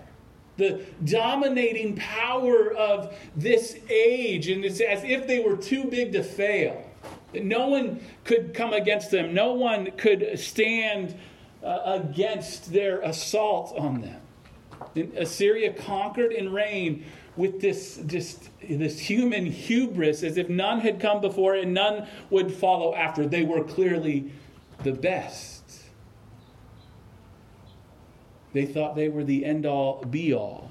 the 0.56 0.84
dominating 1.04 1.96
power 1.96 2.72
of 2.74 3.16
this 3.36 3.78
age. 3.88 4.48
And 4.48 4.64
it's 4.64 4.80
as 4.80 5.04
if 5.04 5.26
they 5.26 5.38
were 5.38 5.56
too 5.56 5.84
big 5.84 6.12
to 6.12 6.22
fail. 6.22 6.84
No 7.34 7.68
one 7.68 8.00
could 8.24 8.52
come 8.52 8.74
against 8.74 9.10
them, 9.10 9.32
no 9.32 9.54
one 9.54 9.90
could 9.92 10.38
stand 10.38 11.16
uh, 11.62 11.80
against 11.84 12.72
their 12.72 13.00
assault 13.00 13.74
on 13.78 14.00
them. 14.00 14.20
And 14.94 15.16
Assyria 15.16 15.72
conquered 15.72 16.32
and 16.32 16.52
reigned 16.52 17.04
with 17.36 17.60
this, 17.60 18.00
just, 18.06 18.50
this 18.60 18.98
human 18.98 19.46
hubris 19.46 20.22
as 20.22 20.36
if 20.36 20.48
none 20.48 20.80
had 20.80 21.00
come 21.00 21.20
before 21.20 21.54
and 21.54 21.72
none 21.72 22.06
would 22.30 22.52
follow 22.52 22.94
after. 22.94 23.26
They 23.26 23.44
were 23.44 23.64
clearly 23.64 24.30
the 24.82 24.92
best. 24.92 25.62
They 28.52 28.66
thought 28.66 28.96
they 28.96 29.08
were 29.08 29.24
the 29.24 29.44
end 29.44 29.64
all 29.64 30.04
be 30.04 30.34
all. 30.34 30.70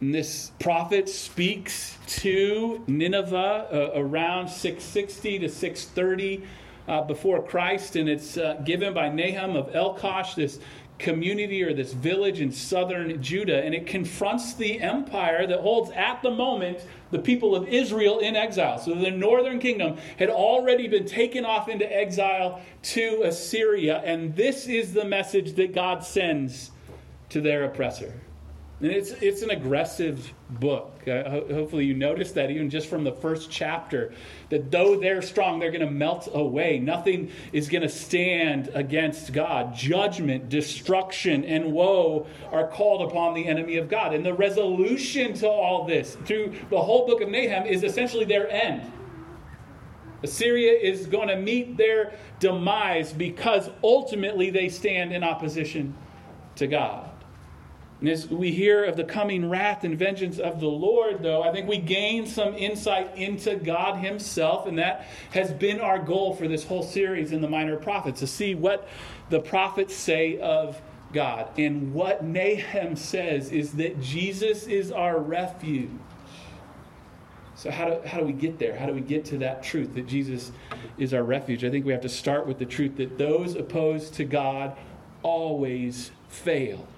And 0.00 0.14
this 0.14 0.52
prophet 0.60 1.08
speaks 1.08 1.98
to 2.06 2.82
Nineveh 2.86 3.68
uh, 3.70 4.00
around 4.00 4.48
660 4.48 5.40
to 5.40 5.48
630 5.48 6.46
uh, 6.90 7.02
before 7.02 7.40
Christ, 7.40 7.94
and 7.94 8.08
it's 8.08 8.36
uh, 8.36 8.60
given 8.64 8.92
by 8.92 9.08
Nahum 9.08 9.54
of 9.54 9.72
Elkosh, 9.72 10.34
this 10.34 10.58
community 10.98 11.62
or 11.62 11.72
this 11.72 11.92
village 11.92 12.40
in 12.40 12.50
southern 12.50 13.22
Judah, 13.22 13.62
and 13.62 13.74
it 13.74 13.86
confronts 13.86 14.54
the 14.54 14.80
empire 14.80 15.46
that 15.46 15.60
holds 15.60 15.92
at 15.92 16.20
the 16.22 16.30
moment 16.30 16.84
the 17.12 17.18
people 17.18 17.54
of 17.54 17.68
Israel 17.68 18.18
in 18.18 18.34
exile. 18.34 18.78
So 18.78 18.94
the 18.94 19.10
northern 19.10 19.60
kingdom 19.60 19.98
had 20.18 20.30
already 20.30 20.88
been 20.88 21.06
taken 21.06 21.44
off 21.44 21.68
into 21.68 21.90
exile 21.90 22.60
to 22.82 23.22
Assyria, 23.24 24.02
and 24.04 24.34
this 24.34 24.66
is 24.66 24.92
the 24.92 25.04
message 25.04 25.54
that 25.54 25.72
God 25.72 26.04
sends 26.04 26.72
to 27.28 27.40
their 27.40 27.64
oppressor. 27.64 28.20
And 28.82 28.90
it's, 28.90 29.10
it's 29.10 29.42
an 29.42 29.50
aggressive 29.50 30.32
book. 30.48 31.06
Uh, 31.06 31.28
ho- 31.28 31.46
hopefully, 31.50 31.84
you 31.84 31.92
noticed 31.92 32.34
that 32.36 32.50
even 32.50 32.70
just 32.70 32.88
from 32.88 33.04
the 33.04 33.12
first 33.12 33.50
chapter, 33.50 34.14
that 34.48 34.70
though 34.70 34.98
they're 34.98 35.20
strong, 35.20 35.58
they're 35.58 35.70
going 35.70 35.86
to 35.86 35.90
melt 35.90 36.30
away. 36.32 36.78
Nothing 36.78 37.30
is 37.52 37.68
going 37.68 37.82
to 37.82 37.90
stand 37.90 38.70
against 38.72 39.34
God. 39.34 39.74
Judgment, 39.74 40.48
destruction, 40.48 41.44
and 41.44 41.72
woe 41.72 42.26
are 42.52 42.66
called 42.68 43.02
upon 43.02 43.34
the 43.34 43.46
enemy 43.46 43.76
of 43.76 43.90
God. 43.90 44.14
And 44.14 44.24
the 44.24 44.32
resolution 44.32 45.34
to 45.34 45.48
all 45.48 45.84
this 45.84 46.16
through 46.24 46.54
the 46.70 46.80
whole 46.80 47.06
book 47.06 47.20
of 47.20 47.28
Nahum 47.28 47.66
is 47.66 47.84
essentially 47.84 48.24
their 48.24 48.48
end. 48.48 48.90
Assyria 50.22 50.72
is 50.72 51.06
going 51.06 51.28
to 51.28 51.36
meet 51.36 51.76
their 51.76 52.14
demise 52.38 53.12
because 53.12 53.68
ultimately 53.84 54.48
they 54.48 54.70
stand 54.70 55.12
in 55.12 55.22
opposition 55.22 55.94
to 56.56 56.66
God. 56.66 57.09
And 58.00 58.08
as 58.08 58.28
we 58.28 58.50
hear 58.50 58.84
of 58.84 58.96
the 58.96 59.04
coming 59.04 59.48
wrath 59.48 59.84
and 59.84 59.98
vengeance 59.98 60.38
of 60.38 60.58
the 60.58 60.66
Lord, 60.66 61.22
though, 61.22 61.42
I 61.42 61.52
think 61.52 61.68
we 61.68 61.76
gain 61.76 62.26
some 62.26 62.54
insight 62.54 63.14
into 63.16 63.56
God 63.56 63.98
Himself, 63.98 64.66
and 64.66 64.78
that 64.78 65.06
has 65.32 65.52
been 65.52 65.80
our 65.80 65.98
goal 65.98 66.34
for 66.34 66.48
this 66.48 66.64
whole 66.64 66.82
series 66.82 67.32
in 67.32 67.42
the 67.42 67.48
Minor 67.48 67.76
Prophets 67.76 68.20
to 68.20 68.26
see 68.26 68.54
what 68.54 68.88
the 69.28 69.40
prophets 69.40 69.94
say 69.94 70.38
of 70.38 70.80
God. 71.12 71.48
And 71.58 71.92
what 71.92 72.24
Nahum 72.24 72.96
says 72.96 73.52
is 73.52 73.72
that 73.72 74.00
Jesus 74.00 74.66
is 74.66 74.90
our 74.90 75.18
refuge. 75.18 75.90
So, 77.56 77.70
how 77.70 77.90
do, 77.90 78.08
how 78.08 78.18
do 78.18 78.24
we 78.24 78.32
get 78.32 78.58
there? 78.58 78.74
How 78.74 78.86
do 78.86 78.94
we 78.94 79.02
get 79.02 79.26
to 79.26 79.38
that 79.38 79.62
truth 79.62 79.94
that 79.94 80.06
Jesus 80.06 80.52
is 80.96 81.12
our 81.12 81.22
refuge? 81.22 81.62
I 81.62 81.70
think 81.70 81.84
we 81.84 81.92
have 81.92 82.00
to 82.00 82.08
start 82.08 82.46
with 82.46 82.58
the 82.58 82.64
truth 82.64 82.96
that 82.96 83.18
those 83.18 83.54
opposed 83.56 84.14
to 84.14 84.24
God 84.24 84.74
always 85.22 86.10
fail. 86.28 86.88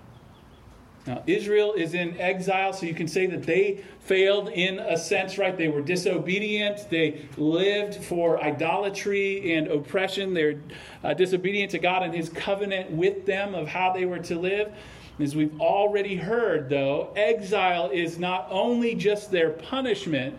Now, 1.06 1.22
Israel 1.26 1.72
is 1.72 1.94
in 1.94 2.20
exile, 2.20 2.72
so 2.72 2.86
you 2.86 2.94
can 2.94 3.08
say 3.08 3.26
that 3.26 3.42
they 3.42 3.82
failed 4.00 4.50
in 4.50 4.78
a 4.78 4.96
sense, 4.96 5.36
right? 5.36 5.56
They 5.56 5.66
were 5.66 5.82
disobedient. 5.82 6.88
They 6.90 7.26
lived 7.36 8.04
for 8.04 8.42
idolatry 8.42 9.54
and 9.54 9.66
oppression. 9.66 10.32
They're 10.32 10.60
uh, 11.02 11.14
disobedient 11.14 11.72
to 11.72 11.80
God 11.80 12.04
and 12.04 12.14
His 12.14 12.28
covenant 12.28 12.92
with 12.92 13.26
them 13.26 13.54
of 13.54 13.66
how 13.66 13.92
they 13.92 14.04
were 14.04 14.20
to 14.20 14.38
live. 14.38 14.72
As 15.18 15.34
we've 15.34 15.60
already 15.60 16.16
heard, 16.16 16.68
though, 16.68 17.12
exile 17.16 17.90
is 17.90 18.18
not 18.18 18.46
only 18.50 18.94
just 18.94 19.30
their 19.32 19.50
punishment, 19.50 20.38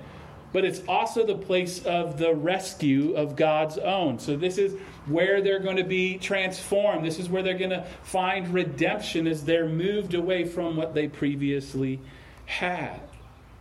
but 0.54 0.64
it's 0.64 0.82
also 0.88 1.26
the 1.26 1.38
place 1.38 1.86
of 1.86 2.18
the 2.18 2.34
rescue 2.34 3.16
of 3.16 3.36
God's 3.36 3.78
own. 3.78 4.18
So, 4.18 4.38
this 4.38 4.58
is 4.58 4.76
where 5.08 5.42
they're 5.42 5.60
going 5.60 5.78
to 5.78 5.84
be 5.84 6.18
transformed. 6.18 7.06
This 7.06 7.20
is 7.20 7.30
where 7.30 7.44
they're 7.44 7.58
going 7.58 7.72
to 7.72 7.86
find 8.04 8.54
redemption 8.54 9.28
as 9.28 9.44
they're 9.44 9.68
moved 9.68 10.14
away 10.14 10.46
from 10.46 10.76
what 10.76 10.94
they 10.94 11.08
previously 11.08 12.00
had. 12.46 13.00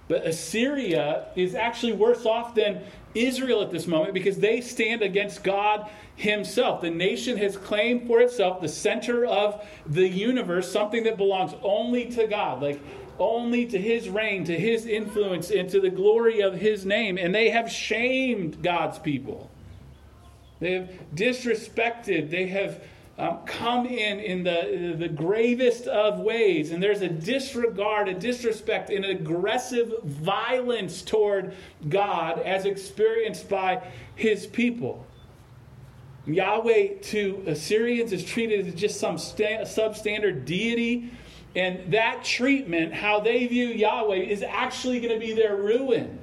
But 0.09 0.27
Assyria 0.27 1.29
is 1.37 1.55
actually 1.55 1.95
worse 1.95 2.27
off 2.27 2.55
than 2.55 2.83
Israel 3.15 3.63
at 3.63 3.71
this 3.71 3.87
moment 3.87 4.15
because 4.15 4.39
they 4.39 4.61
stand 4.61 5.03
against 5.03 5.43
God 5.43 5.89
Himself. 6.17 6.81
The 6.81 6.91
nation 6.91 7.37
has 7.39 7.57
claimed 7.57 8.07
for 8.07 8.21
itself 8.21 8.61
the 8.61 8.69
center 8.69 9.25
of 9.25 9.65
the 9.87 10.07
universe, 10.07 10.71
something 10.71 11.05
that 11.05 11.17
belongs 11.17 11.55
only 11.63 12.07
to 12.13 12.27
God. 12.27 12.63
Like, 12.63 12.81
only 13.19 13.67
to 13.67 13.79
his 13.79 14.09
reign, 14.09 14.43
to 14.45 14.59
his 14.59 14.87
influence, 14.87 15.51
and 15.51 15.69
to 15.71 15.81
the 15.81 15.91
glory 15.91 16.41
of 16.41 16.55
his 16.55 16.85
name. 16.85 17.19
And 17.19 17.35
they 17.35 17.51
have 17.51 17.71
shamed 17.71 18.63
God's 18.63 18.99
people. 18.99 19.52
They 20.63 20.75
have 20.75 20.91
disrespected, 21.13 22.31
they 22.31 22.47
have 22.47 22.85
um, 23.19 23.41
come 23.45 23.85
in 23.85 24.21
in 24.21 24.45
the, 24.45 24.95
the 24.97 25.09
gravest 25.09 25.89
of 25.89 26.21
ways. 26.21 26.71
And 26.71 26.81
there's 26.81 27.03
a 27.03 27.09
disregard, 27.09 28.09
a 28.09 28.15
disrespect, 28.15 28.89
an 28.89 29.05
aggressive 29.05 29.93
violence 30.05 31.03
toward 31.03 31.55
God 31.89 32.39
as 32.39 32.65
experienced 32.65 33.49
by 33.49 33.83
his 34.15 34.47
people. 34.47 35.05
Yahweh 36.27 36.99
to 37.03 37.43
Assyrians 37.49 38.13
is 38.13 38.25
treated 38.25 38.69
as 38.69 38.75
just 38.75 39.01
some 39.01 39.19
sta- 39.19 39.65
substandard 39.65 40.45
deity 40.45 41.11
and 41.57 41.93
that 41.93 42.23
treatment, 42.23 42.95
how 42.95 43.19
they 43.19 43.49
view 43.49 43.67
Yahweh, 43.67 44.15
is 44.15 44.45
actually 44.45 45.01
going 45.01 45.13
to 45.13 45.19
be 45.19 45.35
their 45.35 45.57
ruin. 45.57 46.22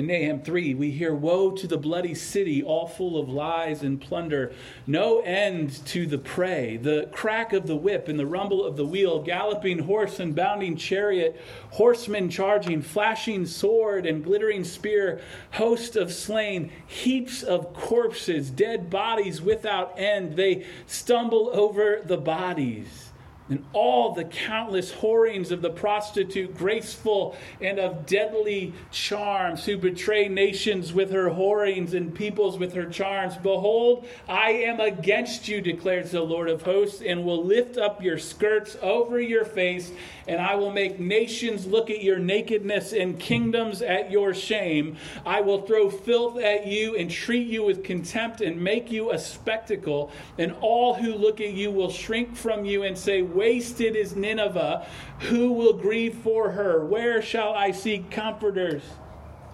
In 0.00 0.06
Nahum 0.06 0.40
3, 0.40 0.72
we 0.76 0.92
hear, 0.92 1.14
Woe 1.14 1.50
to 1.50 1.66
the 1.66 1.76
bloody 1.76 2.14
city, 2.14 2.62
all 2.62 2.86
full 2.86 3.20
of 3.20 3.28
lies 3.28 3.82
and 3.82 4.00
plunder. 4.00 4.50
No 4.86 5.20
end 5.20 5.84
to 5.88 6.06
the 6.06 6.16
prey. 6.16 6.78
The 6.78 7.10
crack 7.12 7.52
of 7.52 7.66
the 7.66 7.76
whip 7.76 8.08
and 8.08 8.18
the 8.18 8.24
rumble 8.24 8.64
of 8.64 8.78
the 8.78 8.86
wheel, 8.86 9.20
galloping 9.20 9.80
horse 9.80 10.18
and 10.18 10.34
bounding 10.34 10.74
chariot, 10.78 11.38
horsemen 11.72 12.30
charging, 12.30 12.80
flashing 12.80 13.44
sword 13.44 14.06
and 14.06 14.24
glittering 14.24 14.64
spear, 14.64 15.20
host 15.50 15.96
of 15.96 16.14
slain, 16.14 16.72
heaps 16.86 17.42
of 17.42 17.74
corpses, 17.74 18.48
dead 18.48 18.88
bodies 18.88 19.42
without 19.42 19.98
end. 19.98 20.34
They 20.34 20.64
stumble 20.86 21.50
over 21.52 22.00
the 22.02 22.16
bodies 22.16 23.09
and 23.50 23.64
all 23.72 24.14
the 24.14 24.24
countless 24.24 24.92
whorings 24.92 25.50
of 25.50 25.60
the 25.60 25.70
prostitute, 25.70 26.56
graceful 26.56 27.36
and 27.60 27.78
of 27.78 28.06
deadly 28.06 28.72
charms, 28.90 29.64
who 29.64 29.76
betray 29.76 30.28
nations 30.28 30.92
with 30.92 31.10
her 31.10 31.28
whorings 31.28 31.92
and 31.94 32.14
peoples 32.14 32.56
with 32.58 32.72
her 32.72 32.86
charms. 32.86 33.36
Behold, 33.36 34.06
I 34.28 34.52
am 34.52 34.80
against 34.80 35.48
you, 35.48 35.60
declares 35.60 36.12
the 36.12 36.22
Lord 36.22 36.48
of 36.48 36.62
hosts, 36.62 37.02
and 37.04 37.24
will 37.24 37.44
lift 37.44 37.76
up 37.76 38.02
your 38.02 38.18
skirts 38.18 38.76
over 38.80 39.20
your 39.20 39.44
face, 39.44 39.90
and 40.28 40.40
I 40.40 40.54
will 40.54 40.70
make 40.70 41.00
nations 41.00 41.66
look 41.66 41.90
at 41.90 42.02
your 42.02 42.18
nakedness 42.18 42.92
and 42.92 43.18
kingdoms 43.18 43.82
at 43.82 44.10
your 44.10 44.32
shame. 44.32 44.96
I 45.26 45.40
will 45.40 45.62
throw 45.62 45.90
filth 45.90 46.38
at 46.38 46.66
you 46.66 46.96
and 46.96 47.10
treat 47.10 47.48
you 47.48 47.64
with 47.64 47.82
contempt 47.82 48.40
and 48.40 48.62
make 48.62 48.92
you 48.92 49.10
a 49.10 49.18
spectacle, 49.18 50.12
and 50.38 50.54
all 50.60 50.94
who 50.94 51.14
look 51.14 51.40
at 51.40 51.52
you 51.52 51.72
will 51.72 51.90
shrink 51.90 52.36
from 52.36 52.64
you 52.64 52.84
and 52.84 52.96
say, 52.96 53.22
wasted 53.40 53.96
is 53.96 54.14
Nineveh. 54.14 54.86
Who 55.20 55.52
will 55.52 55.72
grieve 55.72 56.14
for 56.16 56.50
her? 56.50 56.84
Where 56.84 57.22
shall 57.22 57.54
I 57.54 57.70
seek 57.70 58.10
comforters 58.10 58.82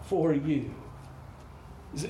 for 0.07 0.35
you? 0.35 0.75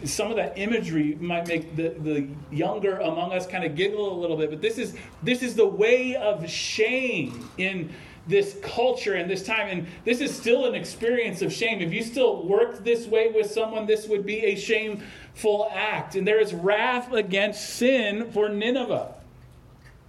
Some 0.04 0.30
of 0.30 0.36
that 0.36 0.56
imagery 0.56 1.18
might 1.20 1.46
make 1.46 1.76
the, 1.76 1.90
the 1.90 2.28
younger 2.50 2.96
among 2.96 3.32
us 3.32 3.46
kind 3.46 3.62
of 3.62 3.76
giggle 3.76 4.10
a 4.10 4.18
little 4.18 4.38
bit, 4.38 4.48
but 4.48 4.62
this 4.62 4.78
is 4.78 4.96
this 5.22 5.42
is 5.42 5.54
the 5.54 5.66
way 5.66 6.16
of 6.16 6.48
shame 6.48 7.50
in 7.58 7.92
this 8.26 8.56
culture 8.62 9.12
and 9.12 9.30
this 9.30 9.44
time. 9.44 9.68
And 9.68 9.86
this 10.06 10.22
is 10.22 10.34
still 10.34 10.64
an 10.64 10.74
experience 10.74 11.42
of 11.42 11.52
shame. 11.52 11.82
If 11.82 11.92
you 11.92 12.02
still 12.02 12.42
worked 12.46 12.84
this 12.84 13.06
way 13.06 13.30
with 13.30 13.50
someone, 13.50 13.86
this 13.86 14.08
would 14.08 14.24
be 14.24 14.38
a 14.46 14.56
shameful 14.56 15.68
act. 15.70 16.14
And 16.14 16.26
there 16.26 16.40
is 16.40 16.54
wrath 16.54 17.12
against 17.12 17.76
sin 17.76 18.30
for 18.32 18.48
Nineveh. 18.48 19.15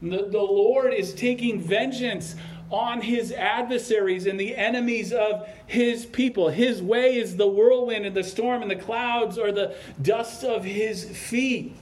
The, 0.02 0.28
the 0.30 0.42
Lord 0.42 0.94
is 0.94 1.14
taking 1.14 1.62
vengeance 1.62 2.36
on 2.70 3.02
his 3.02 3.32
adversaries 3.32 4.26
and 4.26 4.40
the 4.40 4.56
enemies 4.56 5.14
of 5.14 5.48
his 5.66 6.06
people. 6.06 6.50
His 6.50 6.82
way 6.82 7.16
is 7.16 7.38
the 7.38 7.48
whirlwind 7.48 8.06
and 8.06 8.16
the 8.16 8.24
storm, 8.24 8.62
and 8.62 8.70
the 8.70 8.76
clouds 8.76 9.38
are 9.38 9.52
the 9.52 9.76
dust 10.02 10.44
of 10.44 10.64
his 10.64 11.06
feet. 11.06 11.76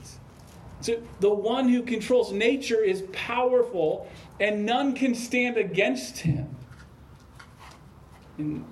So 0.82 1.02
the 1.20 1.34
one 1.34 1.70
who 1.70 1.82
controls 1.82 2.32
nature 2.32 2.84
is 2.84 3.04
powerful, 3.12 4.08
and 4.40 4.66
none 4.66 4.94
can 4.94 5.16
stand 5.16 5.58
against 5.58 6.20
him. 6.20 6.56
In 8.38 8.66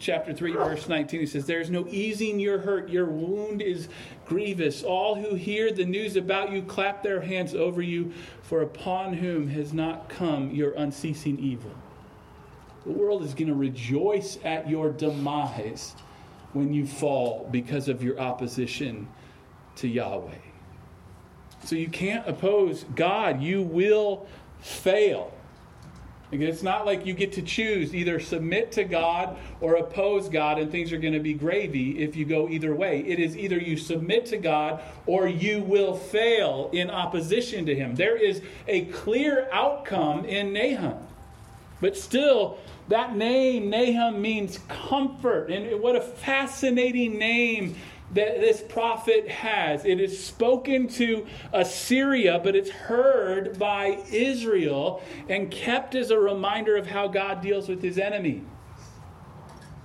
chapter 0.00 0.34
3, 0.34 0.52
verse 0.52 0.88
19, 0.88 1.20
he 1.20 1.26
says, 1.26 1.46
There 1.46 1.60
is 1.60 1.70
no 1.70 1.86
easing 1.88 2.40
your 2.40 2.58
hurt. 2.58 2.88
Your 2.88 3.06
wound 3.06 3.62
is 3.62 3.88
grievous. 4.32 4.82
All 4.82 5.14
who 5.14 5.34
hear 5.34 5.70
the 5.70 5.84
news 5.84 6.16
about 6.16 6.52
you 6.52 6.62
clap 6.62 7.02
their 7.02 7.20
hands 7.20 7.54
over 7.54 7.82
you, 7.82 8.12
for 8.42 8.62
upon 8.62 9.12
whom 9.12 9.48
has 9.48 9.74
not 9.74 10.08
come 10.08 10.50
your 10.50 10.72
unceasing 10.72 11.38
evil. 11.38 11.70
The 12.84 12.92
world 12.92 13.22
is 13.22 13.34
going 13.34 13.48
to 13.48 13.54
rejoice 13.54 14.38
at 14.42 14.68
your 14.68 14.90
demise 14.90 15.94
when 16.54 16.72
you 16.72 16.86
fall 16.86 17.46
because 17.50 17.88
of 17.88 18.02
your 18.02 18.18
opposition 18.18 19.06
to 19.76 19.88
Yahweh. 19.88 20.34
So 21.64 21.76
you 21.76 21.88
can't 21.88 22.26
oppose 22.26 22.84
God. 22.94 23.42
You 23.42 23.62
will 23.62 24.26
fail. 24.60 25.32
It's 26.40 26.62
not 26.62 26.86
like 26.86 27.04
you 27.04 27.12
get 27.12 27.32
to 27.32 27.42
choose 27.42 27.94
either 27.94 28.18
submit 28.18 28.72
to 28.72 28.84
God 28.84 29.36
or 29.60 29.74
oppose 29.74 30.30
God 30.30 30.58
and 30.58 30.70
things 30.70 30.90
are 30.90 30.98
going 30.98 31.12
to 31.12 31.20
be 31.20 31.34
gravy 31.34 32.02
if 32.02 32.16
you 32.16 32.24
go 32.24 32.48
either 32.48 32.74
way. 32.74 33.00
It 33.00 33.18
is 33.18 33.36
either 33.36 33.58
you 33.58 33.76
submit 33.76 34.24
to 34.26 34.38
God 34.38 34.82
or 35.04 35.28
you 35.28 35.60
will 35.62 35.94
fail 35.94 36.70
in 36.72 36.90
opposition 36.90 37.66
to 37.66 37.74
Him. 37.74 37.96
There 37.96 38.16
is 38.16 38.40
a 38.66 38.86
clear 38.86 39.48
outcome 39.52 40.24
in 40.24 40.54
Nahum. 40.54 41.06
But 41.82 41.96
still, 41.96 42.58
that 42.88 43.16
name, 43.16 43.68
Nahum, 43.68 44.22
means 44.22 44.60
comfort. 44.68 45.50
And 45.50 45.82
what 45.82 45.96
a 45.96 46.00
fascinating 46.00 47.18
name 47.18 47.74
that 48.12 48.40
this 48.40 48.60
prophet 48.60 49.28
has. 49.28 49.84
It 49.84 50.00
is 50.00 50.22
spoken 50.22 50.88
to 50.88 51.26
Assyria, 51.52 52.40
but 52.42 52.54
it's 52.54 52.70
heard 52.70 53.58
by 53.58 54.02
Israel 54.10 55.02
and 55.28 55.50
kept 55.50 55.94
as 55.94 56.10
a 56.10 56.18
reminder 56.18 56.76
of 56.76 56.86
how 56.86 57.08
God 57.08 57.40
deals 57.40 57.68
with 57.68 57.82
his 57.82 57.98
enemies. 57.98 58.42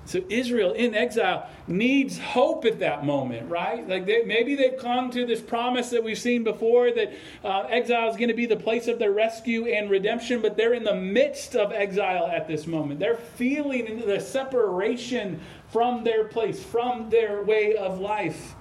So 0.07 0.23
Israel 0.29 0.71
in 0.71 0.95
exile 0.95 1.49
needs 1.67 2.17
hope 2.17 2.63
at 2.63 2.79
that 2.79 3.05
moment, 3.05 3.49
right? 3.49 3.85
Like 3.85 4.05
they, 4.05 4.23
maybe 4.23 4.55
they've 4.55 4.77
clung 4.77 5.11
to 5.11 5.25
this 5.25 5.41
promise 5.41 5.89
that 5.89 6.01
we've 6.01 6.17
seen 6.17 6.45
before 6.45 6.91
that 6.91 7.11
uh, 7.43 7.63
exile 7.63 8.09
is 8.09 8.15
going 8.15 8.29
to 8.29 8.33
be 8.33 8.45
the 8.45 8.55
place 8.55 8.87
of 8.87 8.99
their 8.99 9.11
rescue 9.11 9.65
and 9.65 9.89
redemption, 9.89 10.41
but 10.41 10.55
they're 10.55 10.73
in 10.73 10.85
the 10.85 10.95
midst 10.95 11.57
of 11.57 11.73
exile 11.73 12.27
at 12.27 12.47
this 12.47 12.67
moment. 12.67 13.01
They're 13.01 13.17
feeling 13.17 14.05
the 14.05 14.21
separation 14.21 15.41
from 15.73 16.05
their 16.05 16.23
place, 16.23 16.63
from 16.63 17.09
their 17.09 17.43
way 17.43 17.75
of 17.75 17.99
life, 17.99 18.55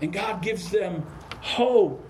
and 0.00 0.12
God 0.12 0.42
gives 0.42 0.70
them 0.70 1.04
hope. 1.40 2.08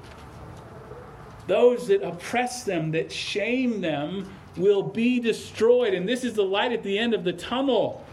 Those 1.47 1.89
that 1.89 2.03
oppress 2.03 2.65
them, 2.65 2.91
that 2.91 3.11
shame 3.11 3.81
them, 3.81 4.31
will 4.59 4.83
be 4.83 5.21
destroyed, 5.21 5.95
and 5.95 6.07
this 6.07 6.23
is 6.23 6.35
the 6.35 6.45
light 6.45 6.73
at 6.73 6.83
the 6.83 6.99
end 6.99 7.15
of 7.15 7.25
the 7.25 7.33
tunnel 7.33 8.05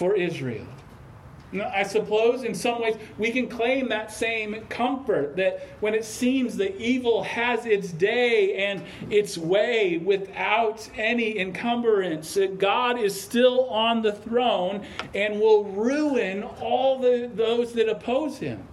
for 0.00 0.14
Israel. 0.14 0.64
I 1.52 1.82
suppose 1.82 2.42
in 2.42 2.54
some 2.54 2.80
ways 2.80 2.96
we 3.18 3.30
can 3.32 3.48
claim 3.48 3.90
that 3.90 4.10
same 4.10 4.64
comfort 4.70 5.36
that 5.36 5.68
when 5.80 5.92
it 5.92 6.06
seems 6.06 6.56
that 6.56 6.80
evil 6.80 7.22
has 7.22 7.66
its 7.66 7.92
day 7.92 8.56
and 8.64 8.82
its 9.10 9.36
way 9.36 9.98
without 9.98 10.88
any 10.96 11.38
encumbrance, 11.38 12.32
that 12.32 12.58
God 12.58 12.98
is 12.98 13.20
still 13.20 13.68
on 13.68 14.00
the 14.00 14.12
throne 14.12 14.86
and 15.14 15.38
will 15.38 15.64
ruin 15.64 16.44
all 16.44 16.98
the, 16.98 17.30
those 17.34 17.74
that 17.74 17.90
oppose 17.90 18.38
him. 18.38 18.66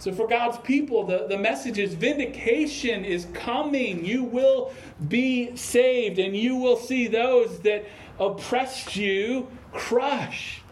So, 0.00 0.12
for 0.12 0.26
God's 0.26 0.58
people, 0.58 1.04
the, 1.04 1.26
the 1.28 1.38
message 1.38 1.78
is 1.78 1.94
vindication 1.94 3.04
is 3.04 3.26
coming. 3.34 4.04
You 4.04 4.24
will 4.24 4.72
be 5.08 5.54
saved, 5.56 6.18
and 6.18 6.36
you 6.36 6.56
will 6.56 6.76
see 6.76 7.06
those 7.06 7.60
that 7.60 7.84
oppressed 8.18 8.96
you 8.96 9.48
crushed. 9.72 10.62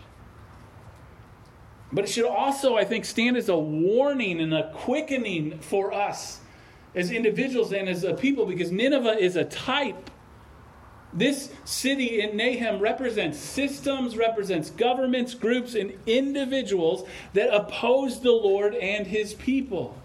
But 1.93 2.05
it 2.05 2.09
should 2.09 2.26
also, 2.26 2.76
I 2.76 2.85
think, 2.85 3.05
stand 3.05 3.37
as 3.37 3.49
a 3.49 3.57
warning 3.57 4.41
and 4.41 4.53
a 4.53 4.73
quickening 4.73 5.59
for 5.61 5.93
us 5.93 6.41
as 6.95 7.11
individuals 7.11 7.73
and 7.73 7.88
as 7.88 8.03
a 8.05 8.15
people 8.15 8.47
because 8.47 8.73
Nineveh 8.73 9.19
is 9.19 9.37
a 9.37 9.45
type. 9.45 10.11
This 11.12 11.53
city 11.65 12.21
in 12.21 12.37
Nahum 12.37 12.81
represents 12.81 13.38
systems, 13.38 14.17
represents 14.17 14.71
governments, 14.71 15.35
groups, 15.35 15.75
and 15.75 15.93
individuals 16.07 17.09
that 17.33 17.55
oppose 17.55 18.21
the 18.21 18.33
Lord 18.33 18.75
and 18.75 19.07
his 19.07 19.35
people, 19.35 19.97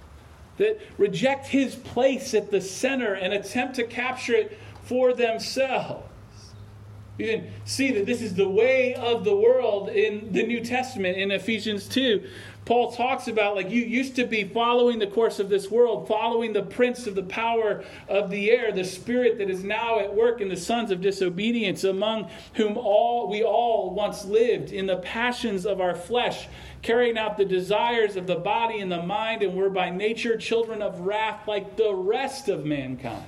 that 0.58 0.80
reject 0.98 1.48
his 1.48 1.76
place 1.76 2.34
at 2.34 2.52
the 2.52 2.62
center 2.62 3.14
and 3.14 3.34
attempt 3.34 3.76
to 3.76 3.84
capture 3.84 4.36
it 4.36 4.58
for 4.84 5.14
themselves. 5.14 6.11
You 7.22 7.28
can 7.28 7.52
see 7.66 7.92
that 7.92 8.08
this 8.08 8.20
is 8.20 8.34
the 8.34 8.50
way 8.50 8.96
of 8.96 9.24
the 9.24 9.36
world 9.36 9.90
in 9.90 10.32
the 10.32 10.42
New 10.42 10.60
Testament 10.60 11.20
in 11.20 11.30
Ephesians 11.30 11.88
2. 11.88 12.28
Paul 12.66 12.94
talks 12.94 13.28
about 13.28 13.56
like 13.56 13.70
you 13.70 13.84
used 13.84 14.16
to 14.16 14.26
be 14.26 14.44
following 14.44 14.98
the 14.98 15.06
course 15.06 15.40
of 15.40 15.48
this 15.48 15.70
world, 15.70 16.08
following 16.08 16.52
the 16.52 16.64
prince 16.64 17.06
of 17.06 17.14
the 17.14 17.22
power 17.22 17.84
of 18.08 18.32
the 18.32 18.50
air, 18.50 18.72
the 18.72 18.84
spirit 18.84 19.38
that 19.38 19.52
is 19.52 19.64
now 19.64 20.00
at 20.00 20.16
work 20.16 20.42
in 20.42 20.50
the 20.50 20.58
sons 20.58 20.90
of 20.90 21.00
disobedience, 21.00 21.84
among 21.84 22.28
whom 22.56 22.76
all 22.76 23.30
we 23.30 23.44
all 23.44 23.94
once 23.94 24.26
lived 24.26 24.72
in 24.72 24.88
the 24.88 24.98
passions 24.98 25.68
of 25.68 25.80
our 25.80 25.94
flesh, 25.94 26.48
carrying 26.82 27.20
out 27.20 27.38
the 27.38 27.46
desires 27.46 28.16
of 28.16 28.26
the 28.26 28.36
body 28.36 28.80
and 28.80 28.92
the 28.92 29.04
mind, 29.04 29.44
and 29.44 29.56
were 29.56 29.70
by 29.70 29.92
nature 29.92 30.38
children 30.38 30.82
of 30.82 31.02
wrath 31.02 31.48
like 31.48 31.78
the 31.78 31.94
rest 31.94 32.50
of 32.50 32.66
mankind. 32.66 33.26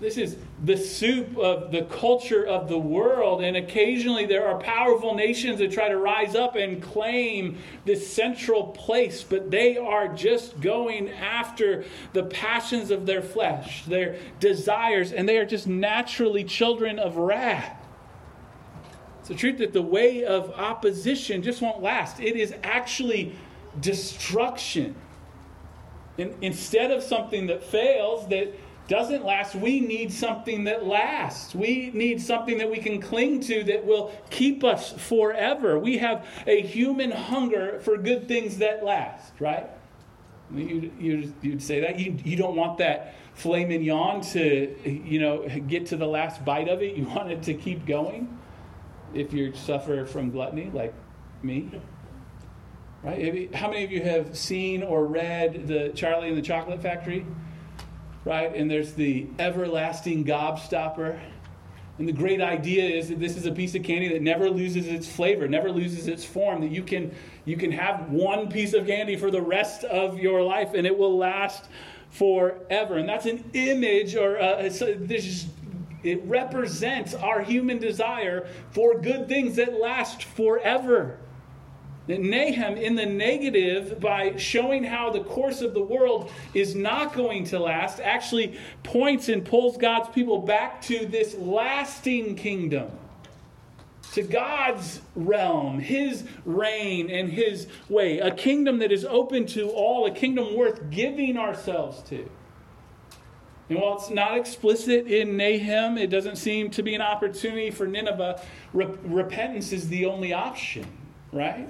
This 0.00 0.16
is 0.16 0.38
the 0.64 0.78
soup 0.78 1.36
of 1.36 1.72
the 1.72 1.82
culture 1.82 2.46
of 2.46 2.68
the 2.68 2.78
world. 2.78 3.42
And 3.42 3.56
occasionally 3.56 4.24
there 4.24 4.46
are 4.48 4.58
powerful 4.58 5.14
nations 5.14 5.58
that 5.58 5.72
try 5.72 5.90
to 5.90 5.98
rise 5.98 6.34
up 6.34 6.56
and 6.56 6.82
claim 6.82 7.58
this 7.84 8.10
central 8.10 8.68
place, 8.68 9.22
but 9.22 9.50
they 9.50 9.76
are 9.76 10.08
just 10.08 10.58
going 10.60 11.10
after 11.10 11.84
the 12.14 12.22
passions 12.24 12.90
of 12.90 13.04
their 13.04 13.20
flesh, 13.20 13.84
their 13.84 14.16
desires, 14.40 15.12
and 15.12 15.28
they 15.28 15.36
are 15.36 15.44
just 15.44 15.66
naturally 15.66 16.44
children 16.44 16.98
of 16.98 17.18
wrath. 17.18 17.76
It's 19.20 19.28
the 19.28 19.34
truth 19.34 19.58
that 19.58 19.74
the 19.74 19.82
way 19.82 20.24
of 20.24 20.50
opposition 20.52 21.42
just 21.42 21.60
won't 21.60 21.82
last, 21.82 22.20
it 22.20 22.36
is 22.36 22.54
actually 22.62 23.34
destruction. 23.78 24.94
And 26.16 26.34
instead 26.40 26.90
of 26.90 27.02
something 27.02 27.46
that 27.48 27.62
fails, 27.62 28.26
that 28.28 28.54
doesn't 28.90 29.24
last, 29.24 29.54
we 29.54 29.78
need 29.78 30.12
something 30.12 30.64
that 30.64 30.84
lasts. 30.84 31.54
We 31.54 31.92
need 31.94 32.20
something 32.20 32.58
that 32.58 32.68
we 32.68 32.78
can 32.78 33.00
cling 33.00 33.38
to 33.42 33.62
that 33.64 33.86
will 33.86 34.12
keep 34.30 34.64
us 34.64 34.90
forever. 34.90 35.78
We 35.78 35.98
have 35.98 36.26
a 36.44 36.60
human 36.60 37.12
hunger 37.12 37.78
for 37.84 37.96
good 37.96 38.26
things 38.26 38.58
that 38.58 38.84
last, 38.84 39.32
right? 39.38 39.70
You, 40.52 40.90
you, 40.98 41.32
you'd 41.40 41.62
say 41.62 41.80
that. 41.82 42.00
You, 42.00 42.18
you 42.24 42.36
don't 42.36 42.56
want 42.56 42.78
that 42.78 43.14
filet 43.34 43.64
mignon 43.64 44.22
to, 44.22 44.76
you 44.84 45.20
know, 45.20 45.48
get 45.68 45.86
to 45.86 45.96
the 45.96 46.08
last 46.08 46.44
bite 46.44 46.68
of 46.68 46.82
it. 46.82 46.96
You 46.96 47.04
want 47.04 47.30
it 47.30 47.44
to 47.44 47.54
keep 47.54 47.86
going 47.86 48.36
if 49.14 49.32
you 49.32 49.54
suffer 49.54 50.04
from 50.04 50.32
gluttony 50.32 50.68
like 50.74 50.94
me. 51.44 51.70
Right? 53.04 53.54
How 53.54 53.70
many 53.70 53.84
of 53.84 53.92
you 53.92 54.02
have 54.02 54.36
seen 54.36 54.82
or 54.82 55.06
read 55.06 55.68
the 55.68 55.90
Charlie 55.94 56.28
and 56.28 56.36
the 56.36 56.42
Chocolate 56.42 56.82
Factory? 56.82 57.24
Right? 58.24 58.54
And 58.54 58.70
there's 58.70 58.94
the 58.94 59.26
everlasting 59.38 60.24
gobstopper. 60.24 61.18
And 61.98 62.08
the 62.08 62.12
great 62.12 62.40
idea 62.40 62.84
is 62.84 63.10
that 63.10 63.20
this 63.20 63.36
is 63.36 63.44
a 63.44 63.52
piece 63.52 63.74
of 63.74 63.82
candy 63.82 64.08
that 64.08 64.22
never 64.22 64.48
loses 64.48 64.86
its 64.86 65.06
flavor, 65.06 65.46
never 65.46 65.70
loses 65.70 66.08
its 66.08 66.24
form, 66.24 66.62
that 66.62 66.70
you 66.70 66.82
can, 66.82 67.14
you 67.44 67.56
can 67.56 67.70
have 67.72 68.10
one 68.10 68.48
piece 68.50 68.72
of 68.72 68.86
candy 68.86 69.16
for 69.16 69.30
the 69.30 69.42
rest 69.42 69.84
of 69.84 70.18
your 70.18 70.42
life 70.42 70.72
and 70.74 70.86
it 70.86 70.96
will 70.96 71.18
last 71.18 71.66
forever. 72.10 72.96
And 72.96 73.08
that's 73.08 73.26
an 73.26 73.50
image 73.52 74.16
or 74.16 74.40
uh, 74.40 74.62
this 74.62 75.46
it 76.02 76.22
represents 76.24 77.14
our 77.14 77.42
human 77.42 77.78
desire 77.78 78.48
for 78.70 78.98
good 78.98 79.28
things 79.28 79.56
that 79.56 79.74
last 79.74 80.24
forever. 80.24 81.18
Nahum, 82.18 82.76
in 82.76 82.94
the 82.94 83.06
negative, 83.06 84.00
by 84.00 84.36
showing 84.36 84.84
how 84.84 85.10
the 85.10 85.20
course 85.20 85.60
of 85.60 85.74
the 85.74 85.82
world 85.82 86.30
is 86.54 86.74
not 86.74 87.14
going 87.14 87.44
to 87.44 87.58
last, 87.58 88.00
actually 88.00 88.58
points 88.82 89.28
and 89.28 89.44
pulls 89.44 89.76
God's 89.76 90.08
people 90.08 90.38
back 90.38 90.80
to 90.82 91.06
this 91.06 91.34
lasting 91.36 92.36
kingdom, 92.36 92.90
to 94.12 94.22
God's 94.22 95.00
realm, 95.14 95.78
His 95.78 96.24
reign, 96.44 97.10
and 97.10 97.30
His 97.30 97.66
way. 97.88 98.18
A 98.18 98.30
kingdom 98.30 98.78
that 98.78 98.92
is 98.92 99.04
open 99.04 99.46
to 99.46 99.68
all, 99.70 100.06
a 100.06 100.10
kingdom 100.10 100.56
worth 100.56 100.90
giving 100.90 101.36
ourselves 101.36 102.02
to. 102.10 102.28
And 103.70 103.78
while 103.80 103.96
it's 103.98 104.10
not 104.10 104.36
explicit 104.36 105.06
in 105.06 105.36
Nahum, 105.36 105.96
it 105.96 106.08
doesn't 106.10 106.36
seem 106.36 106.70
to 106.72 106.82
be 106.82 106.96
an 106.96 107.00
opportunity 107.00 107.70
for 107.70 107.86
Nineveh. 107.86 108.42
Re- 108.72 108.86
repentance 109.04 109.70
is 109.70 109.88
the 109.88 110.06
only 110.06 110.32
option, 110.32 110.84
right? 111.32 111.68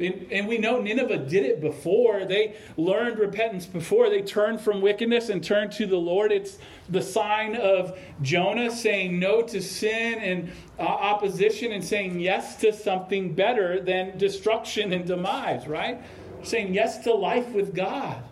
And 0.00 0.48
we 0.48 0.58
know 0.58 0.80
Nineveh 0.80 1.18
did 1.18 1.44
it 1.44 1.60
before. 1.60 2.24
They 2.24 2.56
learned 2.76 3.18
repentance 3.18 3.66
before. 3.66 4.08
They 4.08 4.22
turned 4.22 4.60
from 4.60 4.80
wickedness 4.80 5.28
and 5.28 5.44
turned 5.44 5.72
to 5.72 5.86
the 5.86 5.96
Lord. 5.96 6.32
It's 6.32 6.58
the 6.88 7.02
sign 7.02 7.54
of 7.56 7.98
Jonah 8.22 8.70
saying 8.70 9.18
no 9.18 9.42
to 9.42 9.60
sin 9.60 10.18
and 10.18 10.52
uh, 10.78 10.82
opposition 10.82 11.72
and 11.72 11.84
saying 11.84 12.20
yes 12.20 12.56
to 12.56 12.72
something 12.72 13.34
better 13.34 13.80
than 13.80 14.16
destruction 14.16 14.92
and 14.92 15.06
demise, 15.06 15.66
right? 15.66 16.02
Saying 16.42 16.72
yes 16.72 17.04
to 17.04 17.12
life 17.12 17.48
with 17.50 17.74
God. 17.74 18.22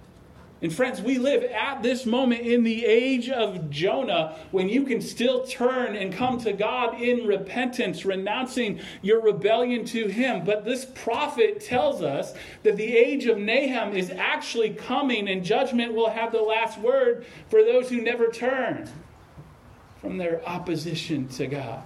And 0.60 0.74
friends, 0.74 1.00
we 1.00 1.18
live 1.18 1.44
at 1.44 1.84
this 1.84 2.04
moment 2.04 2.40
in 2.40 2.64
the 2.64 2.84
age 2.84 3.28
of 3.30 3.70
Jonah 3.70 4.36
when 4.50 4.68
you 4.68 4.84
can 4.84 5.00
still 5.00 5.44
turn 5.44 5.94
and 5.94 6.12
come 6.12 6.38
to 6.38 6.52
God 6.52 7.00
in 7.00 7.28
repentance, 7.28 8.04
renouncing 8.04 8.80
your 9.00 9.22
rebellion 9.22 9.84
to 9.86 10.08
Him. 10.08 10.44
But 10.44 10.64
this 10.64 10.84
prophet 10.84 11.60
tells 11.60 12.02
us 12.02 12.34
that 12.64 12.76
the 12.76 12.96
age 12.96 13.26
of 13.26 13.38
Nahum 13.38 13.94
is 13.94 14.10
actually 14.10 14.70
coming 14.70 15.28
and 15.28 15.44
judgment 15.44 15.94
will 15.94 16.10
have 16.10 16.32
the 16.32 16.42
last 16.42 16.76
word 16.78 17.24
for 17.50 17.62
those 17.62 17.88
who 17.88 18.00
never 18.00 18.26
turn 18.26 18.90
from 20.00 20.18
their 20.18 20.46
opposition 20.48 21.28
to 21.28 21.46
God. 21.46 21.82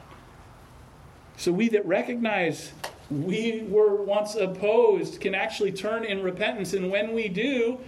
So 1.36 1.52
we 1.52 1.68
that 1.70 1.84
recognize 1.84 2.72
we 3.10 3.66
were 3.68 3.96
once 3.96 4.34
opposed 4.34 5.20
can 5.20 5.34
actually 5.34 5.72
turn 5.72 6.04
in 6.04 6.22
repentance. 6.22 6.72
And 6.72 6.90
when 6.90 7.12
we 7.12 7.28
do, 7.28 7.78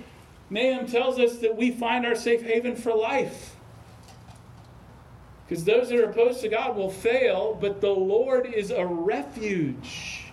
Nahum 0.50 0.86
tells 0.86 1.18
us 1.18 1.38
that 1.38 1.56
we 1.56 1.70
find 1.70 2.06
our 2.06 2.14
safe 2.14 2.42
haven 2.42 2.76
for 2.76 2.94
life. 2.94 3.56
Because 5.46 5.64
those 5.64 5.88
that 5.90 5.98
are 5.98 6.10
opposed 6.10 6.40
to 6.40 6.48
God 6.48 6.76
will 6.76 6.90
fail, 6.90 7.56
but 7.60 7.80
the 7.80 7.90
Lord 7.90 8.46
is 8.46 8.70
a 8.70 8.86
refuge. 8.86 10.24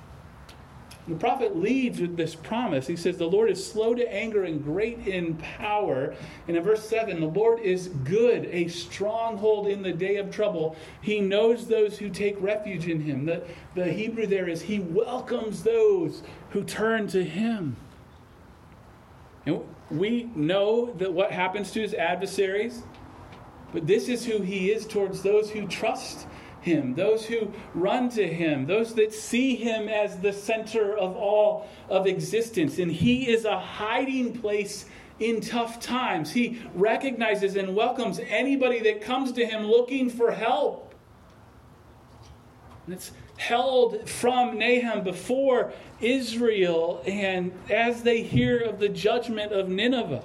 The 1.08 1.16
prophet 1.16 1.58
leads 1.58 2.00
with 2.00 2.16
this 2.16 2.36
promise. 2.36 2.86
He 2.86 2.96
says, 2.96 3.18
The 3.18 3.26
Lord 3.26 3.50
is 3.50 3.66
slow 3.66 3.96
to 3.96 4.14
anger 4.14 4.44
and 4.44 4.64
great 4.64 5.08
in 5.08 5.36
power. 5.36 6.16
And 6.48 6.56
in 6.56 6.64
verse 6.64 6.88
7, 6.88 7.20
the 7.20 7.26
Lord 7.26 7.60
is 7.60 7.88
good, 7.88 8.46
a 8.46 8.68
stronghold 8.68 9.68
in 9.68 9.82
the 9.82 9.92
day 9.92 10.18
of 10.18 10.32
trouble. 10.32 10.76
He 11.02 11.20
knows 11.20 11.68
those 11.68 11.98
who 11.98 12.10
take 12.10 12.40
refuge 12.40 12.88
in 12.88 13.02
him. 13.02 13.26
The, 13.26 13.44
the 13.74 13.92
Hebrew 13.92 14.28
there 14.28 14.48
is, 14.48 14.62
He 14.62 14.80
welcomes 14.80 15.64
those 15.64 16.22
who 16.52 16.64
turn 16.64 17.08
to 17.08 17.24
Him. 17.24 17.76
And 19.46 19.62
we 19.92 20.30
know 20.36 20.94
that 20.94 21.12
what 21.12 21.32
happens 21.32 21.72
to 21.72 21.82
his 21.82 21.94
adversaries, 21.94 22.84
but 23.72 23.88
this 23.88 24.08
is 24.08 24.26
who 24.26 24.42
he 24.42 24.72
is 24.72 24.86
towards 24.86 25.22
those 25.22 25.50
who 25.50 25.68
trust 25.68 26.28
him, 26.62 26.94
those 26.94 27.26
who 27.26 27.52
run 27.74 28.10
to 28.10 28.28
him, 28.28 28.66
those 28.66 28.94
that 28.96 29.14
see 29.14 29.56
him 29.56 29.90
as 29.90 30.20
the 30.20 30.32
center 30.32 30.98
of 30.98 31.16
all 31.16 31.68
of 31.90 32.06
existence. 32.06 32.78
And 32.78 32.92
he 32.92 33.30
is 33.30 33.46
a 33.46 33.60
hiding 33.60 34.40
place 34.40 34.86
in 35.20 35.42
tough 35.42 35.80
times. 35.80 36.32
He 36.32 36.62
recognizes 36.74 37.56
and 37.56 37.76
welcomes 37.76 38.20
anybody 38.20 38.80
that 38.82 39.02
comes 39.02 39.32
to 39.34 39.46
him 39.46 39.64
looking 39.64 40.10
for 40.10 40.32
help. 40.32 40.94
Held 43.42 44.08
from 44.08 44.60
Nahum 44.60 45.04
before 45.04 45.74
Israel, 46.00 47.02
and 47.08 47.52
as 47.72 48.04
they 48.04 48.22
hear 48.22 48.60
of 48.60 48.78
the 48.78 48.88
judgment 48.88 49.52
of 49.52 49.68
Nineveh. 49.68 50.24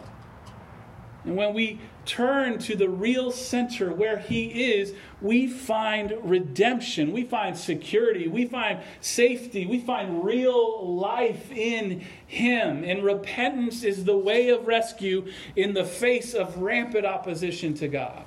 And 1.24 1.34
when 1.34 1.54
we 1.54 1.80
turn 2.04 2.58
to 2.58 2.76
the 2.76 2.90
real 2.90 3.30
center 3.30 3.90
where 3.90 4.18
He 4.18 4.72
is, 4.74 4.92
we 5.22 5.46
find 5.46 6.12
redemption, 6.24 7.10
we 7.10 7.24
find 7.24 7.56
security, 7.56 8.28
we 8.28 8.44
find 8.44 8.80
safety, 9.00 9.64
we 9.64 9.80
find 9.80 10.22
real 10.22 10.86
life 10.86 11.50
in 11.50 12.04
Him. 12.26 12.84
And 12.84 13.02
repentance 13.02 13.82
is 13.82 14.04
the 14.04 14.16
way 14.16 14.50
of 14.50 14.66
rescue 14.66 15.32
in 15.56 15.72
the 15.72 15.86
face 15.86 16.34
of 16.34 16.58
rampant 16.58 17.06
opposition 17.06 17.72
to 17.76 17.88
God. 17.88 18.25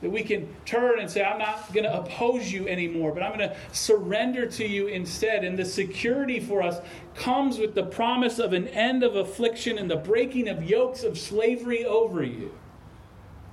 That 0.00 0.10
we 0.10 0.22
can 0.22 0.48
turn 0.64 1.00
and 1.00 1.10
say, 1.10 1.24
I'm 1.24 1.38
not 1.38 1.72
going 1.72 1.84
to 1.84 1.98
oppose 1.98 2.52
you 2.52 2.68
anymore, 2.68 3.12
but 3.12 3.22
I'm 3.22 3.36
going 3.36 3.48
to 3.48 3.56
surrender 3.72 4.46
to 4.46 4.66
you 4.66 4.86
instead. 4.86 5.44
And 5.44 5.58
the 5.58 5.64
security 5.64 6.38
for 6.38 6.62
us 6.62 6.80
comes 7.16 7.58
with 7.58 7.74
the 7.74 7.82
promise 7.82 8.38
of 8.38 8.52
an 8.52 8.68
end 8.68 9.02
of 9.02 9.16
affliction 9.16 9.76
and 9.76 9.90
the 9.90 9.96
breaking 9.96 10.48
of 10.48 10.62
yokes 10.62 11.02
of 11.02 11.18
slavery 11.18 11.84
over 11.84 12.22
you, 12.22 12.54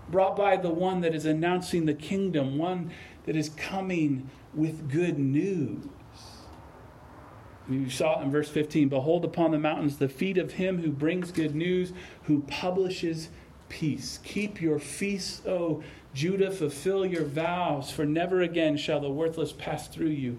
brought 0.09 0.35
by 0.35 0.55
the 0.55 0.69
one 0.69 1.01
that 1.01 1.15
is 1.15 1.25
announcing 1.25 1.85
the 1.85 1.95
kingdom, 1.95 2.59
one 2.59 2.91
that 3.25 3.35
is 3.35 3.49
coming 3.49 4.29
with 4.53 4.89
good 4.91 5.17
news. 5.17 5.87
You 7.67 7.89
saw 7.89 8.19
it 8.19 8.23
in 8.23 8.31
verse 8.31 8.49
15 8.49 8.89
Behold 8.89 9.25
upon 9.25 9.51
the 9.51 9.57
mountains 9.57 9.97
the 9.97 10.09
feet 10.09 10.37
of 10.37 10.53
him 10.53 10.81
who 10.81 10.91
brings 10.91 11.31
good 11.31 11.55
news, 11.55 11.93
who 12.23 12.41
publishes 12.41 13.29
peace. 13.69 14.19
Keep 14.23 14.61
your 14.61 14.79
feasts, 14.79 15.45
O 15.47 15.83
Judah, 16.13 16.51
fulfill 16.51 17.05
your 17.05 17.25
vows, 17.25 17.91
for 17.91 18.05
never 18.05 18.41
again 18.41 18.77
shall 18.77 18.99
the 18.99 19.09
worthless 19.09 19.51
pass 19.51 19.87
through 19.87 20.07
you. 20.07 20.37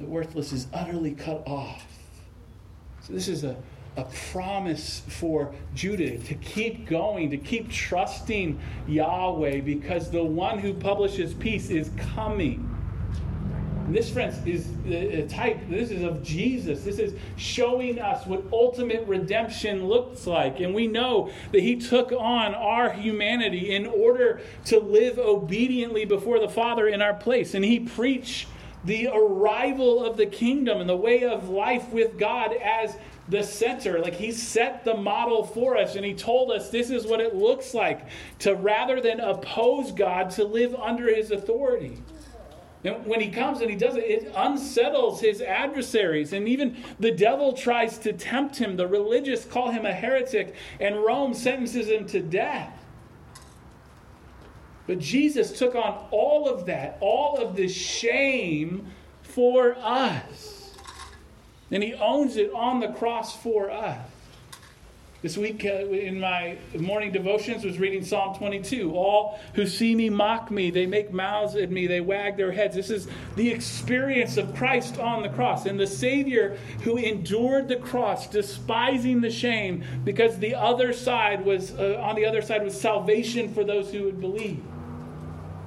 The 0.00 0.06
worthless 0.06 0.52
is 0.52 0.66
utterly 0.72 1.12
cut 1.12 1.46
off. 1.46 1.86
So, 3.02 3.12
this 3.12 3.28
is 3.28 3.44
a, 3.44 3.56
a 3.96 4.04
promise 4.30 5.02
for 5.08 5.54
Judah 5.74 6.18
to 6.18 6.34
keep 6.34 6.86
going, 6.86 7.30
to 7.30 7.36
keep 7.36 7.70
trusting 7.70 8.58
Yahweh, 8.86 9.60
because 9.60 10.10
the 10.10 10.24
one 10.24 10.58
who 10.58 10.74
publishes 10.74 11.34
peace 11.34 11.70
is 11.70 11.90
coming. 12.14 12.75
This, 13.88 14.10
friends, 14.10 14.44
is 14.46 14.68
a 14.88 15.26
type, 15.28 15.58
this 15.68 15.90
is 15.90 16.02
of 16.02 16.22
Jesus. 16.22 16.82
This 16.82 16.98
is 16.98 17.14
showing 17.36 18.00
us 18.00 18.26
what 18.26 18.42
ultimate 18.52 19.06
redemption 19.06 19.86
looks 19.86 20.26
like. 20.26 20.60
And 20.60 20.74
we 20.74 20.86
know 20.86 21.30
that 21.52 21.60
He 21.60 21.76
took 21.76 22.10
on 22.10 22.54
our 22.54 22.90
humanity 22.92 23.74
in 23.74 23.86
order 23.86 24.40
to 24.66 24.80
live 24.80 25.18
obediently 25.18 26.04
before 26.04 26.40
the 26.40 26.48
Father 26.48 26.88
in 26.88 27.00
our 27.00 27.14
place. 27.14 27.54
And 27.54 27.64
He 27.64 27.78
preached 27.78 28.48
the 28.84 29.08
arrival 29.08 30.04
of 30.04 30.16
the 30.16 30.26
kingdom 30.26 30.80
and 30.80 30.88
the 30.88 30.96
way 30.96 31.24
of 31.24 31.48
life 31.48 31.88
with 31.90 32.18
God 32.18 32.52
as 32.52 32.96
the 33.28 33.42
center. 33.42 33.98
Like 33.98 34.14
he 34.14 34.30
set 34.30 34.84
the 34.84 34.96
model 34.96 35.44
for 35.44 35.76
us 35.76 35.96
and 35.96 36.04
he 36.04 36.14
told 36.14 36.52
us 36.52 36.70
this 36.70 36.90
is 36.90 37.04
what 37.04 37.20
it 37.20 37.34
looks 37.34 37.74
like 37.74 38.06
to 38.40 38.54
rather 38.54 39.00
than 39.00 39.18
oppose 39.18 39.90
God, 39.90 40.30
to 40.30 40.44
live 40.44 40.74
under 40.76 41.12
his 41.12 41.32
authority. 41.32 42.00
And 42.86 43.04
when 43.04 43.20
he 43.20 43.30
comes 43.30 43.60
and 43.60 43.70
he 43.70 43.76
does 43.76 43.96
it, 43.96 44.04
it 44.04 44.32
unsettles 44.36 45.20
his 45.20 45.40
adversaries. 45.40 46.32
And 46.32 46.48
even 46.48 46.76
the 47.00 47.10
devil 47.10 47.52
tries 47.52 47.98
to 47.98 48.12
tempt 48.12 48.56
him. 48.56 48.76
The 48.76 48.86
religious 48.86 49.44
call 49.44 49.70
him 49.70 49.84
a 49.84 49.92
heretic, 49.92 50.54
and 50.78 50.96
Rome 50.96 51.34
sentences 51.34 51.88
him 51.88 52.06
to 52.08 52.20
death. 52.20 52.72
But 54.86 55.00
Jesus 55.00 55.58
took 55.58 55.74
on 55.74 56.06
all 56.12 56.48
of 56.48 56.66
that, 56.66 56.98
all 57.00 57.38
of 57.38 57.56
the 57.56 57.68
shame 57.68 58.92
for 59.22 59.76
us. 59.80 60.74
And 61.72 61.82
he 61.82 61.94
owns 61.94 62.36
it 62.36 62.52
on 62.52 62.78
the 62.78 62.88
cross 62.92 63.34
for 63.36 63.68
us. 63.68 64.08
This 65.22 65.38
week 65.38 65.64
uh, 65.64 65.86
in 65.86 66.20
my 66.20 66.58
morning 66.78 67.10
devotions 67.10 67.64
was 67.64 67.78
reading 67.78 68.04
Psalm 68.04 68.36
22. 68.36 68.94
All 68.94 69.40
who 69.54 69.66
see 69.66 69.94
me 69.94 70.10
mock 70.10 70.50
me, 70.50 70.70
they 70.70 70.84
make 70.84 71.10
mouths 71.10 71.54
at 71.54 71.70
me, 71.70 71.86
they 71.86 72.02
wag 72.02 72.36
their 72.36 72.52
heads. 72.52 72.76
This 72.76 72.90
is 72.90 73.08
the 73.34 73.50
experience 73.50 74.36
of 74.36 74.54
Christ 74.54 74.98
on 74.98 75.22
the 75.22 75.30
cross 75.30 75.64
and 75.64 75.80
the 75.80 75.86
Savior 75.86 76.58
who 76.82 76.98
endured 76.98 77.66
the 77.66 77.76
cross, 77.76 78.26
despising 78.26 79.22
the 79.22 79.30
shame, 79.30 79.82
because 80.04 80.38
the 80.38 80.54
other 80.54 80.92
side 80.92 81.42
was 81.46 81.72
uh, 81.72 81.98
on 82.02 82.14
the 82.14 82.26
other 82.26 82.42
side 82.42 82.62
was 82.62 82.78
salvation 82.78 83.54
for 83.54 83.64
those 83.64 83.90
who 83.90 84.04
would 84.04 84.20
believe. 84.20 84.62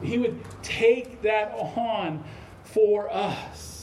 He 0.03 0.19
would 0.19 0.39
take 0.61 1.23
that 1.23 1.53
on 1.53 2.23
for 2.65 3.11
us. 3.11 3.79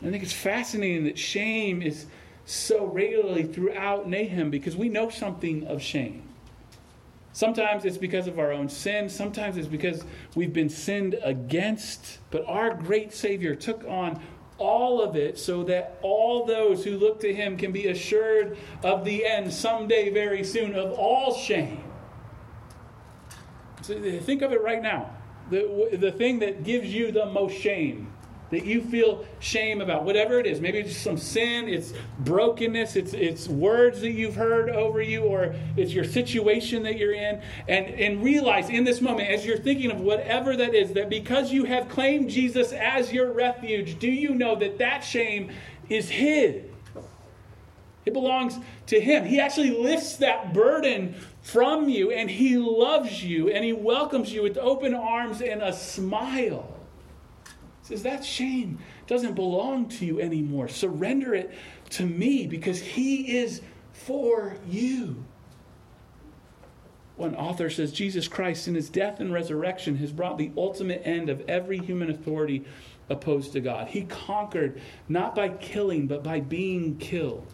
I 0.00 0.10
think 0.10 0.22
it's 0.22 0.32
fascinating 0.32 1.04
that 1.04 1.18
shame 1.18 1.82
is 1.82 2.06
so 2.48 2.86
regularly 2.86 3.44
throughout 3.44 4.08
Nahum 4.08 4.48
because 4.48 4.74
we 4.74 4.88
know 4.88 5.10
something 5.10 5.66
of 5.66 5.82
shame. 5.82 6.22
Sometimes 7.34 7.84
it's 7.84 7.98
because 7.98 8.26
of 8.26 8.38
our 8.38 8.52
own 8.52 8.70
sin, 8.70 9.10
sometimes 9.10 9.58
it's 9.58 9.68
because 9.68 10.02
we've 10.34 10.52
been 10.52 10.70
sinned 10.70 11.16
against, 11.22 12.18
but 12.30 12.44
our 12.46 12.72
great 12.72 13.12
Savior 13.12 13.54
took 13.54 13.84
on 13.84 14.20
all 14.56 15.02
of 15.02 15.14
it 15.14 15.38
so 15.38 15.62
that 15.64 15.98
all 16.00 16.46
those 16.46 16.82
who 16.84 16.96
look 16.96 17.20
to 17.20 17.34
him 17.34 17.58
can 17.58 17.70
be 17.70 17.88
assured 17.88 18.56
of 18.82 19.04
the 19.04 19.26
end 19.26 19.52
someday 19.52 20.10
very 20.10 20.42
soon 20.42 20.74
of 20.74 20.92
all 20.92 21.34
shame. 21.34 21.84
So 23.82 24.00
think 24.20 24.40
of 24.40 24.52
it 24.52 24.62
right 24.62 24.82
now. 24.82 25.14
The, 25.50 25.96
the 26.00 26.12
thing 26.12 26.38
that 26.38 26.64
gives 26.64 26.92
you 26.92 27.12
the 27.12 27.26
most 27.26 27.56
shame 27.58 28.10
that 28.50 28.64
you 28.64 28.82
feel 28.82 29.26
shame 29.40 29.80
about, 29.80 30.04
whatever 30.04 30.38
it 30.38 30.46
is. 30.46 30.60
Maybe 30.60 30.78
it's 30.78 30.96
some 30.96 31.18
sin, 31.18 31.68
it's 31.68 31.92
brokenness, 32.20 32.96
it's, 32.96 33.12
it's 33.12 33.46
words 33.48 34.00
that 34.00 34.12
you've 34.12 34.36
heard 34.36 34.70
over 34.70 35.02
you, 35.02 35.22
or 35.22 35.54
it's 35.76 35.92
your 35.92 36.04
situation 36.04 36.82
that 36.84 36.96
you're 36.96 37.12
in. 37.12 37.42
And, 37.68 37.86
and 37.86 38.24
realize 38.24 38.70
in 38.70 38.84
this 38.84 39.00
moment, 39.00 39.28
as 39.28 39.44
you're 39.44 39.58
thinking 39.58 39.90
of 39.90 40.00
whatever 40.00 40.56
that 40.56 40.74
is, 40.74 40.92
that 40.94 41.10
because 41.10 41.52
you 41.52 41.64
have 41.64 41.88
claimed 41.88 42.30
Jesus 42.30 42.72
as 42.72 43.12
your 43.12 43.32
refuge, 43.32 43.98
do 43.98 44.10
you 44.10 44.34
know 44.34 44.56
that 44.56 44.78
that 44.78 45.00
shame 45.00 45.50
is 45.88 46.08
His? 46.08 46.64
It 48.06 48.14
belongs 48.14 48.58
to 48.86 48.98
Him. 48.98 49.26
He 49.26 49.38
actually 49.38 49.70
lifts 49.70 50.16
that 50.16 50.54
burden 50.54 51.14
from 51.42 51.90
you, 51.90 52.10
and 52.10 52.30
He 52.30 52.56
loves 52.56 53.22
you, 53.22 53.50
and 53.50 53.62
He 53.62 53.74
welcomes 53.74 54.32
you 54.32 54.42
with 54.42 54.56
open 54.56 54.94
arms 54.94 55.42
and 55.42 55.60
a 55.60 55.74
smile 55.74 56.77
says 57.88 58.02
that 58.02 58.22
shame 58.22 58.78
doesn't 59.06 59.32
belong 59.32 59.88
to 59.88 60.04
you 60.04 60.20
anymore. 60.20 60.68
Surrender 60.68 61.34
it 61.34 61.54
to 61.88 62.04
me 62.04 62.46
because 62.46 62.80
he 62.80 63.38
is 63.38 63.62
for 63.92 64.56
you. 64.68 65.24
One 67.16 67.34
author 67.34 67.70
says 67.70 67.90
Jesus 67.90 68.28
Christ, 68.28 68.68
in 68.68 68.74
his 68.74 68.90
death 68.90 69.20
and 69.20 69.32
resurrection, 69.32 69.96
has 69.96 70.12
brought 70.12 70.36
the 70.36 70.52
ultimate 70.56 71.00
end 71.06 71.30
of 71.30 71.40
every 71.48 71.78
human 71.78 72.10
authority 72.10 72.66
opposed 73.08 73.52
to 73.54 73.60
God. 73.60 73.88
He 73.88 74.02
conquered 74.02 74.82
not 75.08 75.34
by 75.34 75.48
killing, 75.48 76.06
but 76.06 76.22
by 76.22 76.40
being 76.40 76.98
killed. 76.98 77.50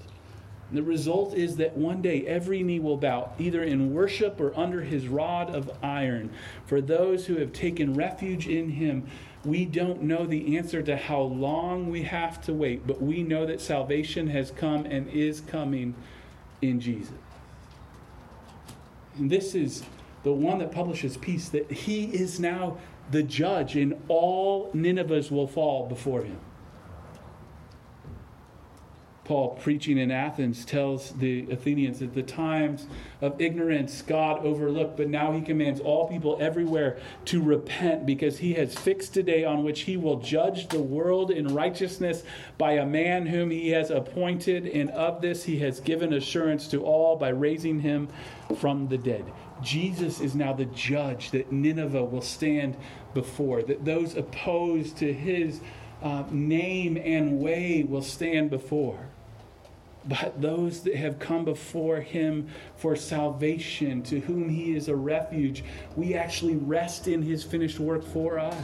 And 0.68 0.76
the 0.76 0.82
result 0.82 1.34
is 1.34 1.56
that 1.56 1.76
one 1.76 2.02
day 2.02 2.26
every 2.26 2.64
knee 2.64 2.80
will 2.80 2.96
bow, 2.96 3.30
either 3.38 3.62
in 3.62 3.94
worship 3.94 4.40
or 4.40 4.52
under 4.58 4.82
his 4.82 5.06
rod 5.06 5.54
of 5.54 5.70
iron. 5.80 6.30
For 6.66 6.80
those 6.80 7.24
who 7.26 7.36
have 7.36 7.52
taken 7.52 7.94
refuge 7.94 8.48
in 8.48 8.70
him, 8.70 9.06
we 9.44 9.64
don't 9.64 10.02
know 10.02 10.26
the 10.26 10.56
answer 10.56 10.82
to 10.82 10.96
how 10.96 11.20
long 11.20 11.90
we 11.90 12.02
have 12.02 12.40
to 12.42 12.52
wait, 12.52 12.86
but 12.86 13.02
we 13.02 13.22
know 13.22 13.44
that 13.46 13.60
salvation 13.60 14.28
has 14.28 14.50
come 14.50 14.86
and 14.86 15.08
is 15.08 15.40
coming 15.40 15.94
in 16.62 16.80
Jesus. 16.80 17.12
And 19.18 19.30
this 19.30 19.54
is 19.54 19.84
the 20.22 20.32
one 20.32 20.58
that 20.58 20.72
publishes 20.72 21.16
peace, 21.16 21.48
that 21.50 21.70
he 21.70 22.04
is 22.06 22.40
now 22.40 22.78
the 23.10 23.22
judge, 23.22 23.76
and 23.76 24.00
all 24.08 24.70
Ninevehs 24.72 25.30
will 25.30 25.46
fall 25.46 25.86
before 25.86 26.22
him. 26.22 26.38
Paul, 29.24 29.58
preaching 29.62 29.96
in 29.96 30.10
Athens, 30.10 30.66
tells 30.66 31.12
the 31.12 31.50
Athenians 31.50 32.00
that 32.00 32.14
the 32.14 32.22
times 32.22 32.86
of 33.22 33.40
ignorance 33.40 34.02
God 34.02 34.44
overlooked, 34.44 34.98
but 34.98 35.08
now 35.08 35.32
he 35.32 35.40
commands 35.40 35.80
all 35.80 36.06
people 36.08 36.36
everywhere 36.40 36.98
to 37.26 37.42
repent 37.42 38.04
because 38.04 38.38
he 38.38 38.52
has 38.54 38.74
fixed 38.74 39.16
a 39.16 39.22
day 39.22 39.42
on 39.42 39.64
which 39.64 39.82
he 39.82 39.96
will 39.96 40.18
judge 40.18 40.68
the 40.68 40.80
world 40.80 41.30
in 41.30 41.48
righteousness 41.48 42.22
by 42.58 42.72
a 42.72 42.84
man 42.84 43.24
whom 43.24 43.50
he 43.50 43.70
has 43.70 43.90
appointed, 43.90 44.66
and 44.66 44.90
of 44.90 45.22
this 45.22 45.44
he 45.44 45.58
has 45.60 45.80
given 45.80 46.12
assurance 46.12 46.68
to 46.68 46.84
all 46.84 47.16
by 47.16 47.30
raising 47.30 47.80
him 47.80 48.08
from 48.58 48.88
the 48.88 48.98
dead. 48.98 49.24
Jesus 49.62 50.20
is 50.20 50.34
now 50.34 50.52
the 50.52 50.66
judge 50.66 51.30
that 51.30 51.50
Nineveh 51.50 52.04
will 52.04 52.20
stand 52.20 52.76
before, 53.14 53.62
that 53.62 53.86
those 53.86 54.16
opposed 54.16 54.98
to 54.98 55.10
his 55.10 55.62
uh, 56.02 56.24
name 56.30 56.98
and 56.98 57.38
way 57.40 57.86
will 57.88 58.02
stand 58.02 58.50
before 58.50 59.08
but 60.06 60.40
those 60.40 60.82
that 60.82 60.96
have 60.96 61.18
come 61.18 61.44
before 61.44 62.00
him 62.00 62.48
for 62.76 62.94
salvation, 62.94 64.02
to 64.02 64.20
whom 64.20 64.48
he 64.48 64.76
is 64.76 64.88
a 64.88 64.96
refuge, 64.96 65.64
we 65.96 66.14
actually 66.14 66.56
rest 66.56 67.08
in 67.08 67.22
his 67.22 67.42
finished 67.42 67.80
work 67.80 68.04
for 68.04 68.38
us. 68.38 68.62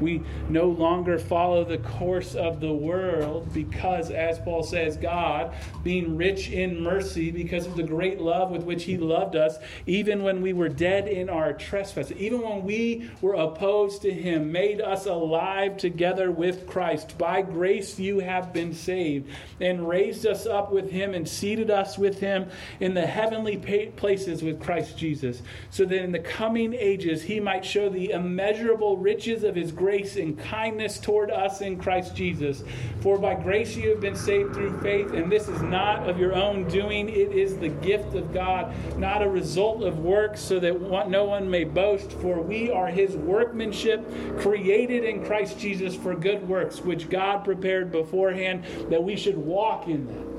We 0.00 0.22
no 0.48 0.66
longer 0.66 1.18
follow 1.18 1.64
the 1.64 1.78
course 1.78 2.34
of 2.34 2.60
the 2.60 2.72
world 2.72 3.52
because, 3.52 4.10
as 4.10 4.38
Paul 4.38 4.62
says, 4.62 4.96
God, 4.96 5.52
being 5.82 6.16
rich 6.16 6.50
in 6.50 6.82
mercy 6.82 7.30
because 7.30 7.66
of 7.66 7.76
the 7.76 7.82
great 7.82 8.20
love 8.20 8.50
with 8.50 8.64
which 8.64 8.84
He 8.84 8.96
loved 8.96 9.36
us, 9.36 9.58
even 9.86 10.22
when 10.22 10.40
we 10.40 10.52
were 10.52 10.68
dead 10.68 11.08
in 11.08 11.28
our 11.28 11.52
trespasses, 11.52 12.16
even 12.16 12.40
when 12.40 12.64
we 12.64 13.10
were 13.20 13.34
opposed 13.34 14.02
to 14.02 14.12
Him, 14.12 14.50
made 14.50 14.80
us 14.80 15.06
alive 15.06 15.76
together 15.76 16.30
with 16.30 16.66
Christ. 16.66 17.18
By 17.18 17.42
grace 17.42 17.98
you 17.98 18.20
have 18.20 18.52
been 18.52 18.72
saved, 18.72 19.28
and 19.60 19.88
raised 19.88 20.26
us 20.26 20.46
up 20.46 20.72
with 20.72 20.90
Him 20.90 21.14
and 21.14 21.28
seated 21.28 21.70
us 21.70 21.98
with 21.98 22.20
Him 22.20 22.48
in 22.80 22.94
the 22.94 23.06
heavenly 23.06 23.56
places 23.96 24.42
with 24.42 24.60
Christ 24.60 24.96
Jesus, 24.96 25.42
so 25.70 25.84
that 25.84 26.02
in 26.02 26.12
the 26.12 26.18
coming 26.18 26.72
ages 26.74 27.22
He 27.22 27.40
might 27.40 27.64
show 27.64 27.88
the 27.88 28.10
immeasurable 28.10 28.96
riches 28.96 29.44
of 29.44 29.54
His 29.54 29.72
grace 29.72 29.89
grace 29.90 30.14
and 30.14 30.38
kindness 30.38 31.00
toward 31.00 31.32
us 31.32 31.62
in 31.62 31.76
Christ 31.76 32.14
Jesus. 32.14 32.62
For 33.00 33.18
by 33.18 33.34
grace 33.34 33.74
you 33.74 33.90
have 33.90 33.98
been 33.98 34.14
saved 34.14 34.54
through 34.54 34.80
faith, 34.82 35.14
and 35.14 35.32
this 35.32 35.48
is 35.48 35.60
not 35.62 36.08
of 36.08 36.16
your 36.16 36.32
own 36.32 36.68
doing, 36.68 37.08
it 37.08 37.32
is 37.32 37.56
the 37.56 37.70
gift 37.70 38.14
of 38.14 38.32
God, 38.32 38.72
not 38.98 39.20
a 39.20 39.28
result 39.28 39.82
of 39.82 39.98
works, 39.98 40.40
so 40.40 40.60
that 40.60 41.08
no 41.08 41.24
one 41.24 41.50
may 41.50 41.64
boast. 41.64 42.12
For 42.12 42.40
we 42.40 42.70
are 42.70 42.86
his 42.86 43.16
workmanship, 43.16 44.06
created 44.38 45.02
in 45.02 45.24
Christ 45.24 45.58
Jesus 45.58 45.96
for 45.96 46.14
good 46.14 46.48
works, 46.48 46.82
which 46.82 47.10
God 47.10 47.44
prepared 47.44 47.90
beforehand 47.90 48.64
that 48.90 49.02
we 49.02 49.16
should 49.16 49.36
walk 49.36 49.88
in 49.88 50.06
them 50.06 50.29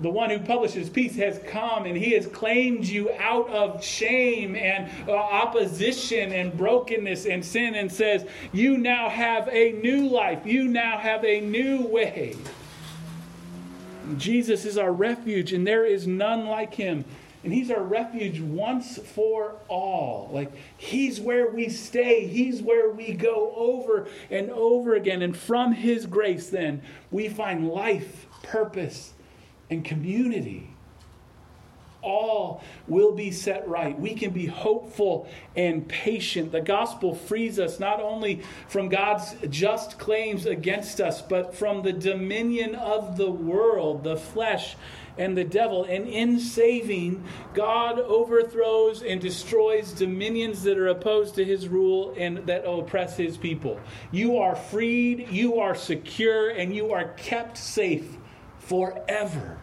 the 0.00 0.10
one 0.10 0.30
who 0.30 0.38
publishes 0.38 0.88
peace 0.88 1.16
has 1.16 1.40
come 1.46 1.84
and 1.84 1.96
he 1.96 2.12
has 2.12 2.26
claimed 2.26 2.86
you 2.86 3.10
out 3.18 3.48
of 3.50 3.82
shame 3.82 4.54
and 4.54 4.90
uh, 5.08 5.12
opposition 5.12 6.32
and 6.32 6.56
brokenness 6.56 7.26
and 7.26 7.44
sin 7.44 7.74
and 7.74 7.90
says, 7.90 8.24
You 8.52 8.78
now 8.78 9.08
have 9.08 9.48
a 9.48 9.72
new 9.72 10.08
life. 10.08 10.46
You 10.46 10.68
now 10.68 10.98
have 10.98 11.24
a 11.24 11.40
new 11.40 11.86
way. 11.86 12.36
Jesus 14.16 14.64
is 14.64 14.78
our 14.78 14.92
refuge, 14.92 15.52
and 15.52 15.66
there 15.66 15.84
is 15.84 16.06
none 16.06 16.46
like 16.46 16.74
him. 16.74 17.04
And 17.44 17.52
he's 17.52 17.70
our 17.70 17.82
refuge 17.82 18.40
once 18.40 18.98
for 18.98 19.54
all. 19.68 20.28
Like 20.32 20.52
he's 20.76 21.20
where 21.20 21.50
we 21.50 21.68
stay, 21.68 22.26
he's 22.26 22.62
where 22.62 22.90
we 22.90 23.12
go 23.12 23.52
over 23.56 24.08
and 24.30 24.50
over 24.50 24.94
again. 24.94 25.22
And 25.22 25.36
from 25.36 25.72
his 25.72 26.06
grace, 26.06 26.50
then, 26.50 26.82
we 27.10 27.28
find 27.28 27.68
life, 27.68 28.26
purpose, 28.42 29.14
and 29.70 29.84
community. 29.84 30.70
All 32.00 32.62
will 32.86 33.12
be 33.12 33.32
set 33.32 33.68
right. 33.68 33.98
We 33.98 34.14
can 34.14 34.30
be 34.30 34.46
hopeful 34.46 35.28
and 35.56 35.86
patient. 35.88 36.52
The 36.52 36.60
gospel 36.60 37.14
frees 37.14 37.58
us 37.58 37.80
not 37.80 38.00
only 38.00 38.42
from 38.68 38.88
God's 38.88 39.34
just 39.50 39.98
claims 39.98 40.46
against 40.46 41.00
us, 41.00 41.20
but 41.20 41.56
from 41.56 41.82
the 41.82 41.92
dominion 41.92 42.76
of 42.76 43.16
the 43.16 43.30
world, 43.30 44.04
the 44.04 44.16
flesh, 44.16 44.76
and 45.18 45.36
the 45.36 45.44
devil. 45.44 45.84
And 45.84 46.06
in 46.06 46.38
saving, 46.38 47.24
God 47.52 47.98
overthrows 47.98 49.02
and 49.02 49.20
destroys 49.20 49.92
dominions 49.92 50.62
that 50.62 50.78
are 50.78 50.88
opposed 50.88 51.34
to 51.34 51.44
his 51.44 51.66
rule 51.66 52.14
and 52.16 52.38
that 52.46 52.64
oppress 52.64 53.16
his 53.16 53.36
people. 53.36 53.80
You 54.12 54.38
are 54.38 54.54
freed, 54.54 55.28
you 55.30 55.58
are 55.58 55.74
secure, 55.74 56.50
and 56.50 56.74
you 56.74 56.92
are 56.92 57.08
kept 57.14 57.58
safe 57.58 58.17
forever. 58.68 59.58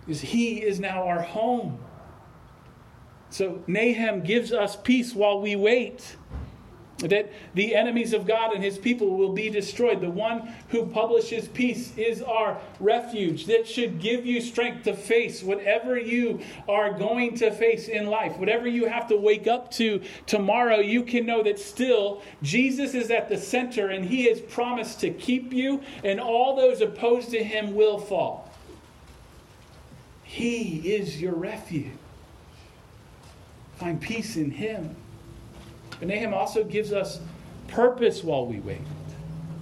Because 0.00 0.20
He 0.20 0.62
is 0.62 0.78
now 0.78 1.06
our 1.06 1.22
home. 1.22 1.78
So 3.30 3.64
Nahum 3.66 4.22
gives 4.22 4.52
us 4.52 4.76
peace 4.76 5.14
while 5.14 5.40
we 5.40 5.56
wait. 5.56 6.16
That 6.98 7.32
the 7.54 7.74
enemies 7.74 8.12
of 8.12 8.26
God 8.26 8.54
and 8.54 8.62
his 8.62 8.78
people 8.78 9.16
will 9.16 9.32
be 9.32 9.50
destroyed. 9.50 10.00
The 10.00 10.10
one 10.10 10.54
who 10.68 10.86
publishes 10.86 11.48
peace 11.48 11.92
is 11.96 12.22
our 12.22 12.60
refuge. 12.78 13.46
That 13.46 13.66
should 13.66 14.00
give 14.00 14.24
you 14.24 14.40
strength 14.40 14.84
to 14.84 14.94
face 14.94 15.42
whatever 15.42 15.98
you 15.98 16.40
are 16.68 16.96
going 16.96 17.34
to 17.38 17.50
face 17.50 17.88
in 17.88 18.06
life. 18.06 18.38
Whatever 18.38 18.68
you 18.68 18.86
have 18.86 19.08
to 19.08 19.16
wake 19.16 19.48
up 19.48 19.72
to 19.72 20.02
tomorrow, 20.26 20.78
you 20.78 21.02
can 21.02 21.26
know 21.26 21.42
that 21.42 21.58
still 21.58 22.22
Jesus 22.42 22.94
is 22.94 23.10
at 23.10 23.28
the 23.28 23.38
center 23.38 23.88
and 23.88 24.04
he 24.04 24.28
has 24.28 24.40
promised 24.40 25.00
to 25.00 25.10
keep 25.10 25.52
you, 25.52 25.82
and 26.04 26.20
all 26.20 26.54
those 26.54 26.80
opposed 26.80 27.30
to 27.30 27.42
him 27.42 27.74
will 27.74 27.98
fall. 27.98 28.50
He 30.22 30.94
is 30.94 31.20
your 31.20 31.34
refuge. 31.34 31.92
Find 33.76 34.00
peace 34.00 34.36
in 34.36 34.50
Him. 34.50 34.96
But 36.04 36.14
Nahum 36.14 36.34
also 36.34 36.62
gives 36.64 36.92
us 36.92 37.18
purpose 37.66 38.22
while 38.22 38.44
we 38.44 38.60
wait. 38.60 38.82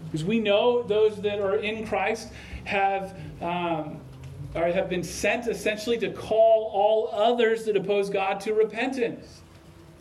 Because 0.07 0.24
we 0.24 0.40
know 0.40 0.83
those 0.83 1.20
that 1.22 1.38
are 1.38 1.55
in 1.55 1.87
Christ 1.87 2.31
have, 2.64 3.16
um, 3.40 4.00
or 4.52 4.66
have 4.66 4.88
been 4.88 5.05
sent 5.05 5.46
essentially 5.46 5.98
to 5.98 6.11
call 6.11 6.68
all 6.74 7.11
others 7.12 7.64
that 7.66 7.76
oppose 7.76 8.11
God 8.11 8.40
to 8.40 8.55
repentance. 8.55 9.42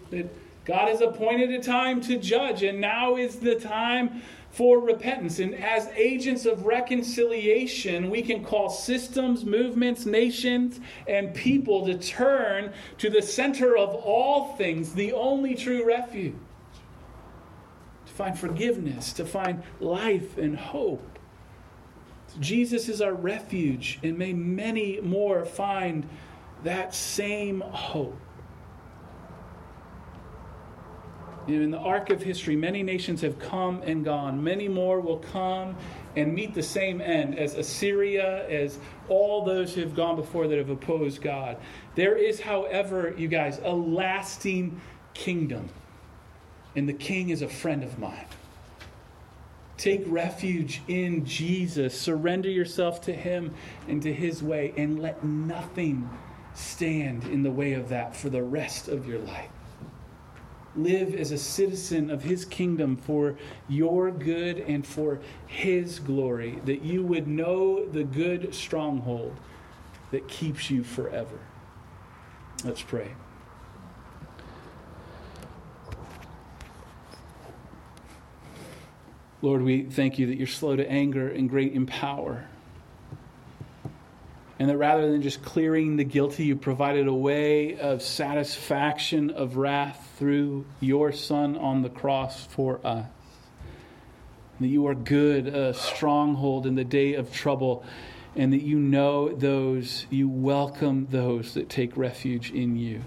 That 0.10 0.34
God 0.65 0.88
has 0.88 1.01
appointed 1.01 1.51
a 1.51 1.62
time 1.62 2.01
to 2.01 2.17
judge, 2.17 2.63
and 2.63 2.82
now 2.82 3.17
is 3.17 3.36
the 3.36 3.54
time 3.54 4.23
for 4.51 4.79
repentance. 4.79 5.39
And 5.39 5.55
as 5.55 5.87
agents 5.95 6.45
of 6.45 6.65
reconciliation, 6.65 8.09
we 8.09 8.21
can 8.21 8.43
call 8.43 8.69
systems, 8.69 9.45
movements, 9.45 10.05
nations, 10.05 10.79
and 11.07 11.33
people 11.33 11.85
to 11.85 11.97
turn 11.97 12.73
to 12.99 13.09
the 13.09 13.21
center 13.21 13.77
of 13.77 13.95
all 13.95 14.55
things, 14.55 14.93
the 14.93 15.13
only 15.13 15.55
true 15.55 15.85
refuge, 15.85 16.35
to 18.05 18.13
find 18.13 18.37
forgiveness, 18.37 19.13
to 19.13 19.25
find 19.25 19.63
life 19.79 20.37
and 20.37 20.57
hope. 20.57 21.07
Jesus 22.39 22.87
is 22.87 23.01
our 23.01 23.13
refuge, 23.13 23.99
and 24.03 24.17
may 24.17 24.33
many 24.33 24.99
more 25.01 25.45
find 25.45 26.07
that 26.63 26.93
same 26.93 27.61
hope. 27.61 28.20
In 31.47 31.71
the 31.71 31.77
arc 31.77 32.10
of 32.10 32.21
history, 32.21 32.56
many 32.56 32.84
nations 32.84 33.21
have 33.21 33.39
come 33.39 33.82
and 33.84 34.06
gone. 34.06 34.43
Many 34.43 34.67
more 34.67 34.99
will 35.01 35.17
come 35.17 35.75
and 36.15 36.34
meet 36.34 36.54
the 36.54 36.63
same 36.63 37.01
end 37.01 37.38
as 37.38 37.56
Assyria, 37.56 38.47
as 38.47 38.77
all 39.10 39.43
those 39.43 39.73
who 39.73 39.82
have 39.82 39.95
gone 39.95 40.15
before 40.15 40.47
that 40.47 40.58
have 40.58 40.69
opposed 40.69 41.21
God. 41.21 41.58
There 41.95 42.15
is, 42.15 42.39
however, 42.39 43.13
you 43.17 43.27
guys, 43.27 43.60
a 43.63 43.73
lasting 43.73 44.80
kingdom, 45.13 45.69
and 46.75 46.88
the 46.88 46.93
king 46.93 47.30
is 47.30 47.41
a 47.41 47.47
friend 47.47 47.84
of 47.84 47.97
mine. 47.97 48.25
Take 49.77 50.04
refuge 50.06 50.82
in 50.88 51.25
Jesus. 51.25 51.99
Surrender 51.99 52.49
yourself 52.49 53.01
to 53.01 53.13
him 53.13 53.54
and 53.88 54.01
to 54.04 54.13
his 54.13 54.43
way, 54.43 54.73
and 54.77 55.01
let 55.01 55.23
nothing 55.23 56.08
stand 56.54 57.23
in 57.25 57.41
the 57.41 57.51
way 57.51 57.73
of 57.73 57.89
that 57.89 58.15
for 58.15 58.30
the 58.30 58.43
rest 58.43 58.89
of 58.89 59.08
your 59.08 59.19
life 59.19 59.49
live 60.75 61.13
as 61.15 61.31
a 61.31 61.38
citizen 61.38 62.10
of 62.10 62.23
his 62.23 62.45
kingdom 62.45 62.95
for 62.95 63.36
your 63.67 64.12
good 64.12 64.60
and 64.60 64.86
for 64.86 65.19
his 65.47 65.99
glory, 65.99 66.60
that 66.65 66.81
you 66.81 67.03
would 67.03 67.27
know 67.27 67.86
the 67.86 68.03
good 68.03 68.53
stronghold 68.53 69.36
that 70.12 70.27
keeps 70.27 70.69
you 70.69 70.84
forever. 70.84 71.39
Let's 72.63 72.81
pray. 72.81 73.12
Lord, 79.41 79.63
we 79.63 79.84
thank 79.84 80.19
you 80.19 80.27
that 80.27 80.38
you're 80.38 80.45
slow 80.45 80.75
to 80.75 80.88
anger 80.89 81.27
and 81.27 81.49
great 81.49 81.73
in 81.73 81.88
power. 81.88 82.47
And 84.62 84.69
that 84.69 84.78
rather 84.78 85.12
than 85.12 85.24
just 85.24 85.41
clearing 85.41 85.95
the 85.95 86.04
guilty, 86.04 86.43
you 86.43 86.56
provided 86.56 87.08
a 87.08 87.13
way 87.13 87.80
of 87.80 88.04
satisfaction 88.04 89.32
of 89.32 89.58
wrath 89.58 90.13
through 90.19 90.67
your 90.80 91.12
Son 91.12 91.58
on 91.58 91.82
the 91.82 91.89
cross 91.89 92.45
for 92.45 92.80
us. 92.86 93.08
That 94.60 94.67
you 94.67 94.86
are 94.86 94.93
good, 94.93 95.47
a 95.47 95.74
stronghold 95.74 96.67
in 96.67 96.76
the 96.76 96.84
day 96.84 97.15
of 97.15 97.34
trouble, 97.34 97.84
and 98.36 98.54
that 98.54 98.62
you 98.62 98.78
know 98.78 99.30
those, 99.30 100.06
you 100.12 100.30
welcome 100.30 101.08
those 101.10 101.56
that 101.56 101.67
take 101.67 101.97
refuge 101.97 102.52
in 102.52 102.76
you. 102.76 103.02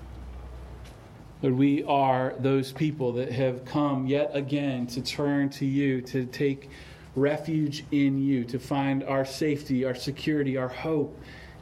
Lord, 1.40 1.55
we 1.55 1.85
are 1.85 2.35
those 2.37 2.73
people 2.73 3.12
that 3.12 3.31
have 3.31 3.64
come 3.64 4.09
yet 4.09 4.33
again 4.35 4.88
to 4.88 5.01
turn 5.01 5.51
to 5.51 5.64
you, 5.64 6.01
to 6.01 6.27
take 6.27 6.69
refuge 7.14 7.85
in 7.93 8.21
you, 8.21 8.43
to 8.43 8.59
find 8.59 9.05
our 9.05 9.25
safety, 9.25 9.85
our 9.85 9.95
security, 9.95 10.57
our 10.57 10.67
hope 10.67 11.17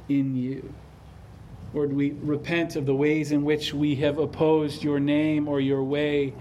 in 0.08 0.36
you. 0.36 0.72
Lord, 1.74 1.92
we 1.92 2.10
repent 2.22 2.76
of 2.76 2.84
the 2.84 2.94
ways 2.94 3.32
in 3.32 3.44
which 3.44 3.72
we 3.72 3.94
have 3.96 4.18
opposed 4.18 4.84
your 4.84 5.00
name 5.00 5.48
or 5.48 5.58
your 5.58 5.82
way, 5.82 6.34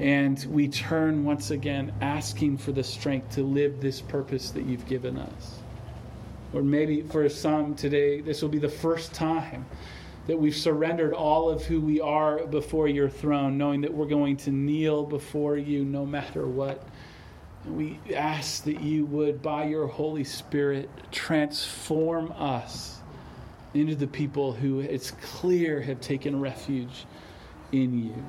and 0.00 0.42
we 0.48 0.68
turn 0.68 1.24
once 1.24 1.50
again 1.50 1.92
asking 2.00 2.56
for 2.58 2.72
the 2.72 2.82
strength 2.82 3.34
to 3.34 3.42
live 3.42 3.80
this 3.80 4.00
purpose 4.00 4.50
that 4.52 4.64
you've 4.64 4.86
given 4.86 5.18
us. 5.18 5.58
Or 6.54 6.62
maybe 6.62 7.02
for 7.02 7.28
some 7.28 7.74
today, 7.74 8.20
this 8.20 8.40
will 8.40 8.48
be 8.48 8.58
the 8.58 8.68
first 8.68 9.12
time 9.12 9.66
that 10.26 10.38
we've 10.38 10.56
surrendered 10.56 11.12
all 11.12 11.50
of 11.50 11.64
who 11.64 11.80
we 11.80 12.00
are 12.00 12.46
before 12.46 12.88
your 12.88 13.10
throne, 13.10 13.58
knowing 13.58 13.82
that 13.82 13.92
we're 13.92 14.06
going 14.06 14.36
to 14.38 14.50
kneel 14.50 15.04
before 15.04 15.58
you 15.58 15.84
no 15.84 16.06
matter 16.06 16.46
what. 16.46 16.88
We 17.66 17.98
ask 18.14 18.64
that 18.64 18.82
you 18.82 19.06
would, 19.06 19.40
by 19.40 19.64
your 19.64 19.86
Holy 19.86 20.24
Spirit, 20.24 20.90
transform 21.10 22.32
us 22.32 23.00
into 23.72 23.94
the 23.94 24.06
people 24.06 24.52
who 24.52 24.80
it's 24.80 25.10
clear 25.10 25.80
have 25.80 26.00
taken 26.00 26.40
refuge 26.40 27.06
in 27.72 28.04
you. 28.04 28.24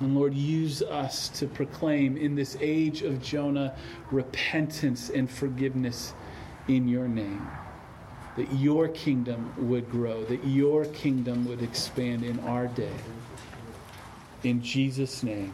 And 0.00 0.14
Lord, 0.14 0.34
use 0.34 0.82
us 0.82 1.28
to 1.30 1.46
proclaim 1.46 2.16
in 2.16 2.34
this 2.34 2.56
age 2.60 3.02
of 3.02 3.22
Jonah 3.22 3.74
repentance 4.10 5.10
and 5.10 5.30
forgiveness 5.30 6.14
in 6.68 6.88
your 6.88 7.08
name. 7.08 7.46
That 8.36 8.52
your 8.52 8.88
kingdom 8.88 9.52
would 9.68 9.90
grow, 9.90 10.24
that 10.24 10.44
your 10.46 10.84
kingdom 10.86 11.46
would 11.46 11.62
expand 11.62 12.22
in 12.22 12.38
our 12.40 12.66
day. 12.66 12.92
In 14.42 14.62
Jesus' 14.62 15.22
name, 15.22 15.52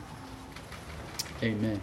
amen. 1.42 1.81